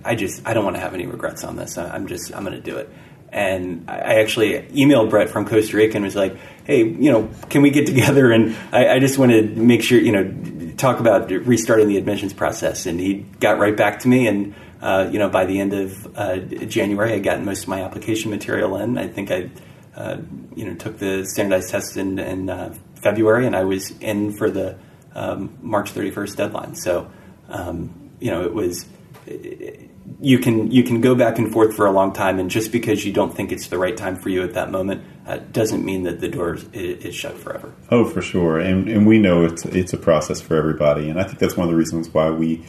I 0.06 0.15
just 0.15 0.47
I 0.47 0.54
don't 0.54 0.63
want 0.63 0.76
to 0.76 0.80
have 0.80 0.93
any 0.93 1.08
regrets 1.08 1.43
on 1.43 1.56
this. 1.56 1.78
I, 1.78 1.95
am 1.95 2.08
just 2.08 2.36
I'm 2.36 2.43
going 2.43 2.56
to 2.56 2.62
do 2.62 2.78
it. 2.78 2.89
And 3.30 3.89
I 3.89 4.19
actually 4.19 4.62
emailed 4.73 5.10
Brett 5.10 5.32
from 5.32 5.47
Costa 5.47 5.76
Rica 5.76 5.95
and 5.95 6.06
was 6.06 6.15
like, 6.15 6.38
"Hey, 6.65 6.84
you 6.84 7.12
know, 7.12 7.30
can 7.49 7.63
we 7.63 7.71
get 7.71 7.86
together?" 7.88 8.32
And 8.32 8.56
I, 8.71 8.89
I 8.89 8.99
just 8.99 9.17
wanted 9.17 9.56
to 9.56 9.62
make 9.62 9.82
sure, 9.82 9.99
you 9.99 10.12
know, 10.12 10.73
talk 10.78 10.99
about 10.99 11.32
restarting 11.32 11.88
the 11.88 11.97
admissions 11.97 12.34
process, 12.34 12.86
and 12.86 12.99
he 12.99 13.26
got 13.39 13.58
right 13.58 13.76
back 13.76 13.99
to 13.99 14.08
me. 14.08 14.28
And 14.28 14.54
uh, 14.84 15.10
you 15.10 15.17
know, 15.17 15.30
by 15.30 15.46
the 15.46 15.62
end 15.62 15.72
of 15.72 16.17
uh, 16.17 16.38
January, 16.38 17.13
I 17.13 17.19
got 17.19 17.41
most 17.41 17.63
of 17.63 17.69
my 17.69 17.84
application 17.84 18.30
material 18.30 18.76
in. 18.76 18.98
I 18.98 19.08
think 19.08 19.32
I, 19.32 19.50
uh, 19.96 20.17
you 20.56 20.65
know, 20.65 20.76
took 20.76 21.00
the 21.00 21.24
standardized 21.24 21.69
test 21.69 21.96
in, 21.96 22.19
in 22.19 22.50
uh, 22.50 22.76
February, 23.02 23.48
and 23.48 23.56
I 23.56 23.63
was 23.63 23.91
in 24.00 24.34
for 24.34 24.52
the 24.52 24.78
um, 25.15 25.58
March 25.62 25.93
31st 25.93 26.36
deadline. 26.36 26.76
So, 26.76 27.10
um, 27.48 28.12
you 28.19 28.30
know, 28.30 28.43
it 28.43 28.54
was. 28.54 28.86
It, 29.26 29.89
you 30.19 30.38
can 30.38 30.69
you 30.69 30.84
can 30.84 31.00
go 31.00 31.15
back 31.15 31.38
and 31.38 31.52
forth 31.52 31.76
for 31.76 31.86
a 31.86 31.91
long 31.91 32.12
time, 32.12 32.38
and 32.38 32.50
just 32.52 32.74
because 32.74 33.06
you 33.06 33.13
don't 33.13 33.34
think 33.34 33.54
it's 33.54 33.67
the 33.67 33.78
right 33.78 33.96
time 33.96 34.17
for 34.17 34.28
you 34.28 34.43
at 34.43 34.54
that 34.54 34.69
moment 34.69 35.02
uh, 35.26 35.38
doesn't 35.54 35.86
mean 35.86 36.04
that 36.04 36.19
the 36.19 36.28
door 36.28 36.56
is, 36.56 36.65
is, 36.74 37.15
shut 37.15 37.38
forever. 37.38 37.74
Oh, 37.89 38.04
for 38.04 38.22
sure, 38.22 38.60
and 38.60 38.89
and 38.89 39.08
we 39.08 39.17
know 39.17 39.46
it's 39.46 39.63
it's 39.65 39.93
a 39.93 39.98
process 39.98 40.41
for 40.41 40.58
everybody, 40.58 41.10
and 41.10 41.19
I 41.19 41.24
think 41.24 41.39
that's 41.39 41.56
one 41.56 41.67
of 41.67 41.72
the 41.72 41.78
reasons 41.78 42.10
why 42.10 42.30
we 42.32 42.65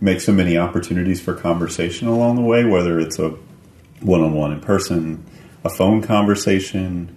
make 0.00 0.20
so 0.20 0.32
many 0.32 0.56
opportunities 0.56 1.20
for 1.20 1.34
conversation 1.34 2.08
along 2.08 2.36
the 2.36 2.42
way, 2.42 2.64
whether 2.64 2.98
it's 2.98 3.18
a 3.18 3.30
one 4.00 4.20
on 4.20 4.32
one 4.34 4.52
in 4.52 4.60
person, 4.60 5.24
a 5.64 5.70
phone 5.70 6.02
conversation, 6.02 7.16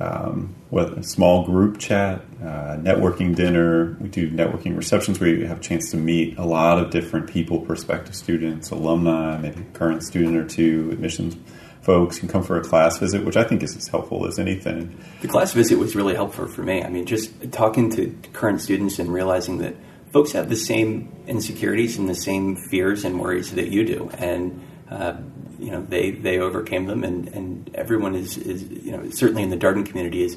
um, 0.00 0.54
whether 0.70 0.94
a 0.94 1.02
small 1.02 1.44
group 1.44 1.78
chat, 1.78 2.22
uh, 2.40 2.76
networking 2.76 3.34
dinner. 3.34 3.96
We 4.00 4.08
do 4.08 4.30
networking 4.30 4.76
receptions 4.76 5.20
where 5.20 5.28
you 5.28 5.46
have 5.46 5.58
a 5.58 5.62
chance 5.62 5.90
to 5.90 5.96
meet 5.96 6.38
a 6.38 6.44
lot 6.44 6.78
of 6.78 6.90
different 6.90 7.28
people, 7.28 7.60
prospective 7.60 8.14
students, 8.14 8.70
alumni, 8.70 9.36
maybe 9.38 9.64
current 9.74 10.02
student 10.02 10.36
or 10.36 10.46
two, 10.46 10.90
admissions 10.90 11.36
folks. 11.82 12.18
Can 12.18 12.28
come 12.28 12.42
for 12.42 12.56
a 12.56 12.62
class 12.62 12.98
visit, 12.98 13.24
which 13.24 13.36
I 13.36 13.44
think 13.44 13.62
is 13.62 13.76
as 13.76 13.88
helpful 13.88 14.26
as 14.26 14.38
anything. 14.38 14.98
The 15.20 15.28
class 15.28 15.52
visit 15.52 15.78
was 15.78 15.94
really 15.94 16.14
helpful 16.14 16.46
for 16.46 16.62
me. 16.62 16.82
I 16.82 16.88
mean, 16.88 17.06
just 17.06 17.52
talking 17.52 17.90
to 17.90 18.14
current 18.32 18.60
students 18.60 18.98
and 18.98 19.12
realizing 19.12 19.58
that 19.58 19.76
folks 20.12 20.32
have 20.32 20.48
the 20.48 20.56
same 20.56 21.12
insecurities 21.26 21.98
and 21.98 22.08
the 22.08 22.14
same 22.14 22.56
fears 22.56 23.04
and 23.04 23.18
worries 23.18 23.52
that 23.52 23.68
you 23.68 23.84
do. 23.84 24.10
And 24.18 24.62
uh, 24.90 25.16
you 25.58 25.70
know 25.70 25.82
they 25.82 26.10
they 26.10 26.38
overcame 26.38 26.86
them, 26.86 27.04
and, 27.04 27.28
and 27.28 27.70
everyone 27.74 28.14
is, 28.14 28.36
is 28.36 28.64
you 28.64 28.92
know 28.92 29.10
certainly 29.10 29.42
in 29.42 29.50
the 29.50 29.56
Darden 29.56 29.86
community 29.86 30.22
is 30.22 30.36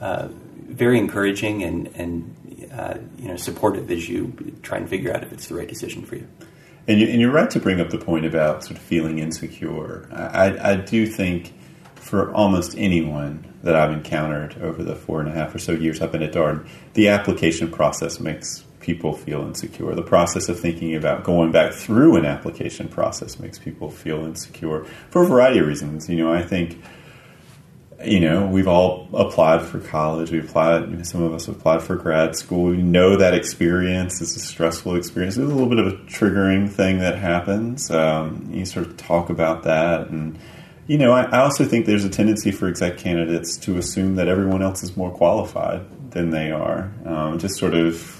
uh, 0.00 0.28
very 0.54 0.98
encouraging 0.98 1.62
and 1.62 1.88
and 1.94 2.70
uh, 2.72 2.98
you 3.18 3.28
know 3.28 3.36
supportive 3.36 3.90
as 3.90 4.08
you 4.08 4.58
try 4.62 4.78
and 4.78 4.88
figure 4.88 5.12
out 5.12 5.22
if 5.22 5.32
it's 5.32 5.48
the 5.48 5.54
right 5.54 5.68
decision 5.68 6.04
for 6.04 6.16
you. 6.16 6.28
And, 6.88 7.00
you, 7.00 7.28
are 7.28 7.32
right 7.32 7.50
to 7.50 7.58
bring 7.58 7.80
up 7.80 7.90
the 7.90 7.98
point 7.98 8.26
about 8.26 8.62
sort 8.62 8.76
of 8.76 8.82
feeling 8.82 9.18
insecure. 9.18 10.08
I, 10.12 10.72
I 10.74 10.76
do 10.76 11.04
think 11.04 11.52
for 11.96 12.32
almost 12.32 12.76
anyone 12.78 13.44
that 13.64 13.74
I've 13.74 13.90
encountered 13.90 14.56
over 14.62 14.84
the 14.84 14.94
four 14.94 15.18
and 15.18 15.28
a 15.28 15.32
half 15.32 15.52
or 15.52 15.58
so 15.58 15.72
years 15.72 16.00
I've 16.00 16.12
been 16.12 16.22
at 16.22 16.32
Darden, 16.32 16.68
the 16.94 17.08
application 17.08 17.72
process 17.72 18.20
makes 18.20 18.62
people 18.86 19.12
feel 19.12 19.42
insecure. 19.42 19.92
The 19.96 20.02
process 20.02 20.48
of 20.48 20.60
thinking 20.60 20.94
about 20.94 21.24
going 21.24 21.50
back 21.50 21.72
through 21.72 22.14
an 22.14 22.24
application 22.24 22.86
process 22.86 23.40
makes 23.40 23.58
people 23.58 23.90
feel 23.90 24.24
insecure 24.24 24.84
for 25.10 25.24
a 25.24 25.26
variety 25.26 25.58
of 25.58 25.66
reasons. 25.66 26.08
You 26.08 26.16
know, 26.16 26.32
I 26.32 26.42
think, 26.42 26.80
you 28.04 28.20
know, 28.20 28.46
we've 28.46 28.68
all 28.68 29.08
applied 29.12 29.62
for 29.62 29.80
college. 29.80 30.30
We 30.30 30.38
applied, 30.38 31.04
some 31.04 31.20
of 31.20 31.34
us 31.34 31.48
applied 31.48 31.82
for 31.82 31.96
grad 31.96 32.36
school. 32.36 32.66
We 32.66 32.76
know 32.76 33.16
that 33.16 33.34
experience 33.34 34.20
is 34.20 34.36
a 34.36 34.38
stressful 34.38 34.94
experience. 34.94 35.34
There's 35.34 35.50
a 35.50 35.54
little 35.54 35.68
bit 35.68 35.80
of 35.80 35.88
a 35.88 35.96
triggering 36.06 36.70
thing 36.70 37.00
that 37.00 37.18
happens. 37.18 37.90
Um, 37.90 38.48
you 38.52 38.64
sort 38.64 38.86
of 38.86 38.96
talk 38.96 39.30
about 39.30 39.64
that 39.64 40.10
and, 40.10 40.38
you 40.86 40.96
know, 40.98 41.10
I, 41.10 41.24
I, 41.24 41.38
also 41.40 41.64
think 41.64 41.86
there's 41.86 42.04
a 42.04 42.08
tendency 42.08 42.52
for 42.52 42.68
exec 42.68 42.98
candidates 42.98 43.56
to 43.56 43.76
assume 43.76 44.14
that 44.14 44.28
everyone 44.28 44.62
else 44.62 44.84
is 44.84 44.96
more 44.96 45.10
qualified 45.10 45.84
than 46.12 46.30
they 46.30 46.52
are. 46.52 46.92
Um, 47.04 47.40
just 47.40 47.56
sort 47.56 47.74
of 47.74 48.15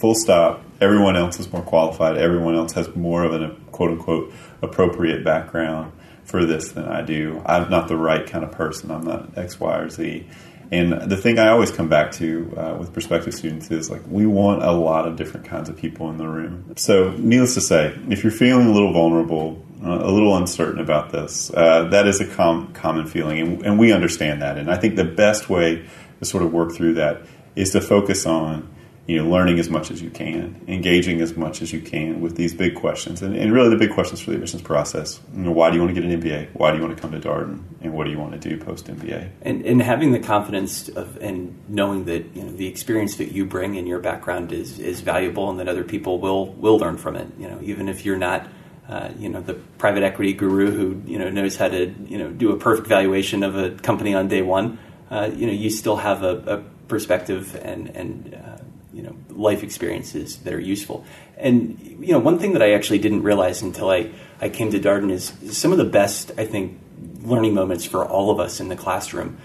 full 0.00 0.14
stop. 0.14 0.62
Everyone 0.80 1.14
else 1.14 1.38
is 1.38 1.52
more 1.52 1.62
qualified. 1.62 2.16
Everyone 2.16 2.56
else 2.56 2.72
has 2.72 2.94
more 2.96 3.22
of 3.22 3.34
a 3.34 3.54
quote 3.70 3.90
unquote 3.90 4.32
appropriate 4.62 5.22
background 5.22 5.92
for 6.24 6.46
this 6.46 6.72
than 6.72 6.86
I 6.86 7.02
do. 7.02 7.42
I'm 7.44 7.70
not 7.70 7.88
the 7.88 7.96
right 7.96 8.26
kind 8.26 8.42
of 8.42 8.50
person. 8.50 8.90
I'm 8.90 9.04
not 9.04 9.36
X, 9.36 9.60
Y, 9.60 9.78
or 9.78 9.90
Z. 9.90 10.26
And 10.72 11.10
the 11.10 11.16
thing 11.16 11.38
I 11.38 11.48
always 11.48 11.70
come 11.70 11.88
back 11.88 12.12
to 12.12 12.54
uh, 12.56 12.76
with 12.78 12.92
prospective 12.92 13.34
students 13.34 13.70
is 13.70 13.90
like 13.90 14.02
we 14.06 14.24
want 14.24 14.62
a 14.62 14.70
lot 14.70 15.06
of 15.06 15.16
different 15.16 15.46
kinds 15.46 15.68
of 15.68 15.76
people 15.76 16.08
in 16.10 16.16
the 16.16 16.28
room. 16.28 16.72
So, 16.76 17.10
needless 17.10 17.54
to 17.54 17.60
say, 17.60 17.98
if 18.08 18.22
you're 18.22 18.32
feeling 18.32 18.68
a 18.68 18.72
little 18.72 18.92
vulnerable, 18.92 19.62
uh, 19.84 19.90
a 19.90 20.10
little 20.10 20.36
uncertain 20.36 20.80
about 20.80 21.10
this, 21.10 21.50
uh, 21.52 21.88
that 21.88 22.06
is 22.06 22.20
a 22.20 22.26
com- 22.26 22.72
common 22.72 23.06
feeling, 23.06 23.40
and, 23.40 23.66
and 23.66 23.78
we 23.80 23.92
understand 23.92 24.42
that. 24.42 24.58
And 24.58 24.70
I 24.70 24.76
think 24.76 24.94
the 24.94 25.04
best 25.04 25.50
way 25.50 25.84
to 26.20 26.24
sort 26.24 26.44
of 26.44 26.52
work 26.52 26.72
through 26.72 26.94
that 26.94 27.22
is 27.56 27.72
to 27.72 27.80
focus 27.80 28.24
on 28.24 28.72
you 29.10 29.20
know, 29.20 29.28
learning 29.28 29.58
as 29.58 29.68
much 29.68 29.90
as 29.90 30.00
you 30.00 30.08
can, 30.08 30.64
engaging 30.68 31.20
as 31.20 31.36
much 31.36 31.62
as 31.62 31.72
you 31.72 31.80
can 31.80 32.20
with 32.20 32.36
these 32.36 32.54
big 32.54 32.76
questions, 32.76 33.22
and, 33.22 33.34
and, 33.34 33.52
really 33.52 33.68
the 33.68 33.76
big 33.76 33.90
questions 33.90 34.20
for 34.20 34.30
the 34.30 34.36
admissions 34.36 34.62
process. 34.62 35.18
You 35.34 35.42
know, 35.42 35.50
why 35.50 35.68
do 35.68 35.74
you 35.74 35.82
want 35.82 35.92
to 35.96 36.00
get 36.00 36.08
an 36.08 36.20
MBA? 36.20 36.50
Why 36.52 36.70
do 36.70 36.76
you 36.76 36.84
want 36.84 36.96
to 36.96 37.02
come 37.02 37.10
to 37.10 37.18
Darden? 37.18 37.64
And 37.80 37.92
what 37.92 38.04
do 38.04 38.12
you 38.12 38.20
want 38.20 38.40
to 38.40 38.48
do 38.48 38.56
post 38.64 38.86
MBA? 38.86 39.30
And, 39.42 39.66
and 39.66 39.82
having 39.82 40.12
the 40.12 40.20
confidence 40.20 40.88
of 40.90 41.16
and 41.16 41.58
knowing 41.68 42.04
that 42.04 42.36
you 42.36 42.44
know 42.44 42.52
the 42.52 42.68
experience 42.68 43.16
that 43.16 43.32
you 43.32 43.44
bring 43.44 43.76
and 43.76 43.88
your 43.88 43.98
background 43.98 44.52
is 44.52 44.78
is 44.78 45.00
valuable, 45.00 45.50
and 45.50 45.58
that 45.58 45.66
other 45.66 45.82
people 45.82 46.20
will 46.20 46.46
will 46.52 46.78
learn 46.78 46.96
from 46.96 47.16
it. 47.16 47.26
You 47.36 47.48
know, 47.48 47.58
even 47.62 47.88
if 47.88 48.04
you're 48.04 48.18
not. 48.18 48.48
Uh, 48.88 49.12
you 49.20 49.28
know 49.28 49.40
the 49.40 49.54
private 49.78 50.02
equity 50.02 50.32
guru 50.32 50.68
who 50.72 51.00
you 51.08 51.16
know 51.16 51.30
knows 51.30 51.54
how 51.54 51.68
to 51.68 51.94
you 52.08 52.18
know 52.18 52.28
do 52.28 52.50
a 52.50 52.56
perfect 52.56 52.88
valuation 52.88 53.44
of 53.44 53.54
a 53.54 53.70
company 53.70 54.14
on 54.14 54.26
day 54.26 54.42
one. 54.42 54.80
Uh, 55.08 55.30
you 55.32 55.46
know 55.46 55.52
you 55.52 55.70
still 55.70 55.94
have 55.94 56.24
a, 56.24 56.36
a 56.56 56.88
perspective 56.88 57.54
and 57.62 57.86
and 57.96 58.34
uh, 58.34 58.49
you 58.92 59.02
know 59.02 59.16
life 59.28 59.62
experiences 59.62 60.38
that 60.38 60.52
are 60.52 60.60
useful. 60.60 61.04
And 61.36 61.78
you 62.00 62.12
know 62.12 62.18
one 62.18 62.38
thing 62.38 62.52
that 62.52 62.62
I 62.62 62.72
actually 62.72 62.98
didn't 62.98 63.22
realize 63.22 63.62
until 63.62 63.90
I 63.90 64.10
I 64.40 64.48
came 64.48 64.70
to 64.70 64.80
Darden 64.80 65.10
is 65.10 65.32
some 65.56 65.72
of 65.72 65.78
the 65.78 65.84
best 65.84 66.32
I 66.38 66.46
think 66.46 66.78
learning 67.22 67.54
moments 67.54 67.84
for 67.84 68.04
all 68.04 68.30
of 68.30 68.40
us 68.40 68.60
in 68.60 68.68
the 68.68 68.76
classroom 68.76 69.38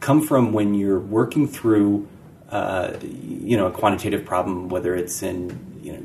come 0.00 0.26
from 0.26 0.52
when 0.52 0.74
you're 0.74 0.98
working 0.98 1.46
through 1.46 2.08
uh, 2.50 2.96
you 3.02 3.56
know 3.56 3.66
a 3.66 3.70
quantitative 3.70 4.24
problem, 4.24 4.68
whether 4.68 4.96
it's 4.96 5.22
in 5.22 5.80
you 5.82 5.92
know 5.92 6.02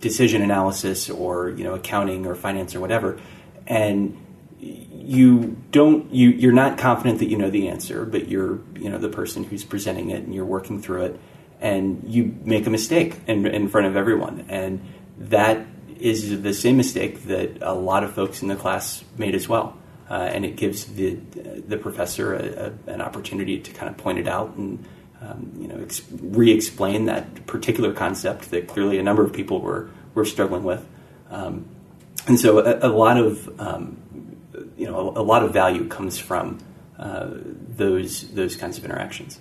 decision 0.00 0.42
analysis 0.42 1.10
or 1.10 1.50
you 1.50 1.64
know 1.64 1.74
accounting 1.74 2.26
or 2.26 2.34
finance 2.34 2.74
or 2.74 2.80
whatever, 2.80 3.18
and 3.66 4.16
you 4.60 5.56
don't 5.72 6.12
you 6.14 6.30
you're 6.30 6.52
not 6.52 6.78
confident 6.78 7.18
that 7.18 7.26
you 7.26 7.36
know 7.36 7.50
the 7.50 7.68
answer, 7.68 8.04
but 8.04 8.28
you're 8.28 8.60
you 8.76 8.88
know 8.88 8.98
the 8.98 9.08
person 9.08 9.42
who's 9.42 9.64
presenting 9.64 10.10
it 10.10 10.22
and 10.22 10.34
you're 10.34 10.44
working 10.44 10.80
through 10.80 11.02
it, 11.02 11.20
and 11.62 12.02
you 12.06 12.34
make 12.44 12.66
a 12.66 12.70
mistake 12.70 13.14
in, 13.28 13.46
in 13.46 13.68
front 13.68 13.86
of 13.86 13.96
everyone, 13.96 14.44
and 14.48 14.80
that 15.16 15.64
is 15.98 16.42
the 16.42 16.52
same 16.52 16.76
mistake 16.76 17.22
that 17.24 17.58
a 17.62 17.72
lot 17.72 18.02
of 18.02 18.12
folks 18.12 18.42
in 18.42 18.48
the 18.48 18.56
class 18.56 19.04
made 19.16 19.34
as 19.34 19.48
well. 19.48 19.78
Uh, 20.10 20.14
and 20.14 20.44
it 20.44 20.56
gives 20.56 20.84
the 20.86 21.14
the 21.68 21.78
professor 21.78 22.34
a, 22.34 22.72
a, 22.88 22.90
an 22.90 23.00
opportunity 23.00 23.58
to 23.60 23.70
kind 23.70 23.88
of 23.88 23.96
point 23.96 24.18
it 24.18 24.28
out 24.28 24.54
and 24.56 24.84
um, 25.22 25.50
you 25.56 25.68
know 25.68 25.80
ex- 25.80 26.02
re-explain 26.20 27.06
that 27.06 27.46
particular 27.46 27.94
concept 27.94 28.50
that 28.50 28.66
clearly 28.66 28.98
a 28.98 29.02
number 29.02 29.24
of 29.24 29.32
people 29.32 29.60
were 29.60 29.88
were 30.14 30.26
struggling 30.26 30.64
with. 30.64 30.84
Um, 31.30 31.64
and 32.26 32.38
so 32.38 32.58
a, 32.58 32.88
a 32.88 32.90
lot 32.90 33.16
of 33.16 33.60
um, 33.60 33.96
you 34.76 34.86
know 34.86 35.14
a, 35.16 35.20
a, 35.20 35.24
lot 35.24 35.44
of 35.44 35.52
value 35.52 35.86
comes 35.88 36.18
from 36.18 36.58
uh, 36.98 37.30
those 37.30 38.28
those 38.32 38.56
kinds 38.56 38.76
of 38.76 38.84
interactions. 38.84 39.40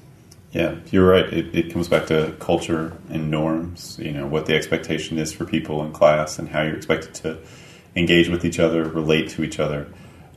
Yeah, 0.52 0.76
you're 0.92 1.08
right. 1.08 1.32
It, 1.32 1.56
it, 1.56 1.72
comes 1.72 1.88
back 1.88 2.08
to 2.08 2.36
culture 2.40 2.98
and 3.10 3.32
norms. 3.32 3.98
You 4.00 4.12
know 4.12 4.28
what 4.28 4.48
the 4.48 4.56
expectation 4.56 5.18
is 5.18 5.32
for 5.32 5.46
people 5.46 5.84
in 5.86 5.94
class 5.94 6.40
and 6.40 6.50
how 6.50 6.62
you're 6.62 6.76
expected 6.76 7.14
to 7.16 7.38
engage 7.96 8.28
with 8.28 8.44
each 8.44 8.60
other, 8.60 8.84
relate 8.84 9.30
to 9.30 9.44
each 9.44 9.60
other. 9.60 9.88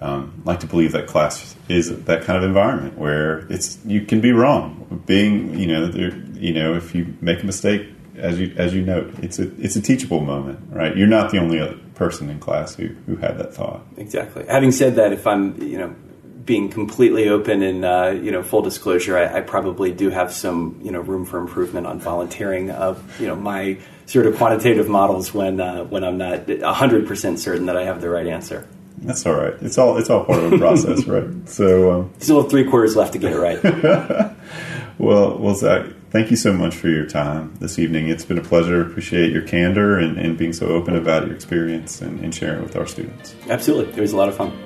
Um, 0.01 0.43
I 0.45 0.51
like 0.51 0.61
to 0.61 0.67
believe 0.67 0.93
that 0.93 1.07
class 1.07 1.57
is 1.69 2.05
that 2.05 2.23
kind 2.23 2.37
of 2.37 2.45
environment 2.45 2.97
where 2.97 3.41
it's 3.51 3.79
you 3.85 4.03
can 4.03 4.21
be 4.21 4.31
wrong. 4.31 5.03
Being 5.07 5.59
you 5.59 5.67
know 5.67 5.87
you 6.35 6.53
know 6.53 6.75
if 6.75 6.95
you 6.95 7.17
make 7.21 7.43
a 7.43 7.47
mistake, 7.47 7.89
as 8.17 8.39
you 8.39 8.55
as 8.57 8.73
you 8.73 8.83
note, 8.83 9.13
it's 9.21 9.41
a 9.41 9.51
it's 9.61 9.75
a 9.75 9.81
teachable 9.81 10.21
moment, 10.21 10.61
right? 10.71 10.97
You're 10.97 11.09
not 11.09 11.33
the 11.33 11.39
only 11.39 11.59
person 11.95 12.31
in 12.31 12.39
class 12.39 12.77
who 12.77 12.89
who 13.07 13.17
had 13.17 13.39
that 13.39 13.53
thought. 13.53 13.85
Exactly. 13.97 14.45
Having 14.47 14.73
said 14.73 14.95
that, 14.97 15.13
if 15.13 15.27
I'm 15.27 15.61
you 15.61 15.79
know 15.79 15.97
being 16.45 16.69
completely 16.69 17.29
open 17.29 17.63
and 17.63 17.85
uh, 17.85 18.15
you 18.21 18.31
know 18.31 18.43
full 18.43 18.63
disclosure, 18.63 19.17
I, 19.17 19.39
I, 19.39 19.41
probably 19.41 19.93
do 19.93 20.11
have 20.11 20.33
some 20.33 20.79
you 20.83 20.91
know 20.91 21.01
room 21.01 21.25
for 21.25 21.39
improvement 21.39 21.87
on 21.87 21.99
volunteering 21.99 22.71
of 22.71 23.21
you 23.21 23.27
know 23.27 23.37
my 23.37 23.79
sort 24.07 24.27
of 24.27 24.37
quantitative 24.37 24.89
models 24.89 25.33
when 25.33 25.61
uh, 25.61 25.85
when 25.85 26.05
I'm 26.05 26.19
not 26.19 26.49
hundred 26.63 27.07
percent 27.07 27.39
certain 27.39 27.67
that 27.67 27.77
I 27.77 27.85
have 27.85 28.01
the 28.01 28.11
right 28.11 28.27
answer. 28.27 28.67
That's 28.99 29.27
all 29.27 29.35
right. 29.35 29.55
It's 29.61 29.79
all 29.79 29.97
it's 29.97 30.11
all 30.11 30.25
part 30.25 30.43
of 30.43 30.51
the 30.51 30.59
process, 30.59 31.05
right? 31.07 31.49
So 31.49 31.93
um, 31.93 32.13
still 32.19 32.43
three 32.45 32.65
quarters 32.65 32.97
left 32.97 33.13
to 33.15 33.19
get 33.19 33.33
it 33.33 33.39
right. 33.39 33.63
well, 34.99 35.39
well, 35.39 35.55
Zack, 35.55 35.87
thank 36.11 36.31
you 36.31 36.37
so 36.37 36.53
much 36.53 36.75
for 36.75 36.89
your 36.89 37.07
time 37.07 37.55
this 37.61 37.79
evening. 37.79 38.09
It's 38.09 38.25
been 38.25 38.39
a 38.39 38.43
pleasure. 38.43 38.83
Appreciate 38.83 39.33
your 39.33 39.43
candor 39.43 39.99
and, 39.99 40.19
and 40.19 40.39
being 40.39 40.53
so 40.53 40.67
open 40.69 40.97
about 40.97 41.27
your 41.27 41.35
experience 41.35 42.01
and, 42.01 42.21
and 42.21 42.35
sharing 42.35 42.63
with 42.63 42.77
our 42.77 42.87
students. 42.87 43.35
Absolutely, 43.49 43.95
it 43.95 44.01
was 44.01 44.13
a 44.13 44.17
lot 44.17 44.29
of 44.29 44.37
fun. 44.37 44.57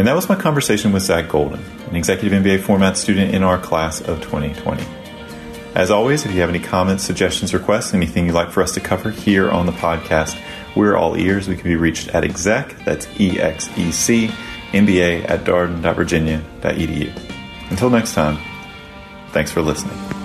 And 0.00 0.08
that 0.08 0.14
was 0.14 0.30
my 0.30 0.34
conversation 0.34 0.92
with 0.92 1.02
Zack 1.02 1.28
Golden, 1.28 1.62
an 1.90 1.94
executive 1.94 2.42
MBA 2.42 2.62
format 2.62 2.96
student 2.96 3.34
in 3.34 3.42
our 3.42 3.58
class 3.58 4.00
of 4.00 4.22
2020. 4.22 4.82
As 5.74 5.90
always, 5.90 6.24
if 6.24 6.32
you 6.32 6.40
have 6.40 6.48
any 6.48 6.58
comments, 6.58 7.04
suggestions, 7.04 7.52
requests, 7.52 7.92
anything 7.92 8.24
you'd 8.24 8.32
like 8.32 8.50
for 8.50 8.62
us 8.62 8.72
to 8.72 8.80
cover 8.80 9.10
here 9.10 9.50
on 9.50 9.66
the 9.66 9.72
podcast, 9.72 10.40
we're 10.74 10.96
all 10.96 11.18
ears. 11.18 11.48
We 11.48 11.54
can 11.54 11.64
be 11.64 11.76
reached 11.76 12.08
at 12.14 12.24
exec, 12.24 12.74
that's 12.86 13.06
E 13.20 13.38
X 13.38 13.68
E 13.76 13.92
C, 13.92 14.30
MBA 14.72 15.28
at 15.28 15.44
darden.virginia.edu. 15.44 17.12
Until 17.68 17.90
next 17.90 18.14
time, 18.14 18.38
thanks 19.32 19.52
for 19.52 19.60
listening. 19.60 20.19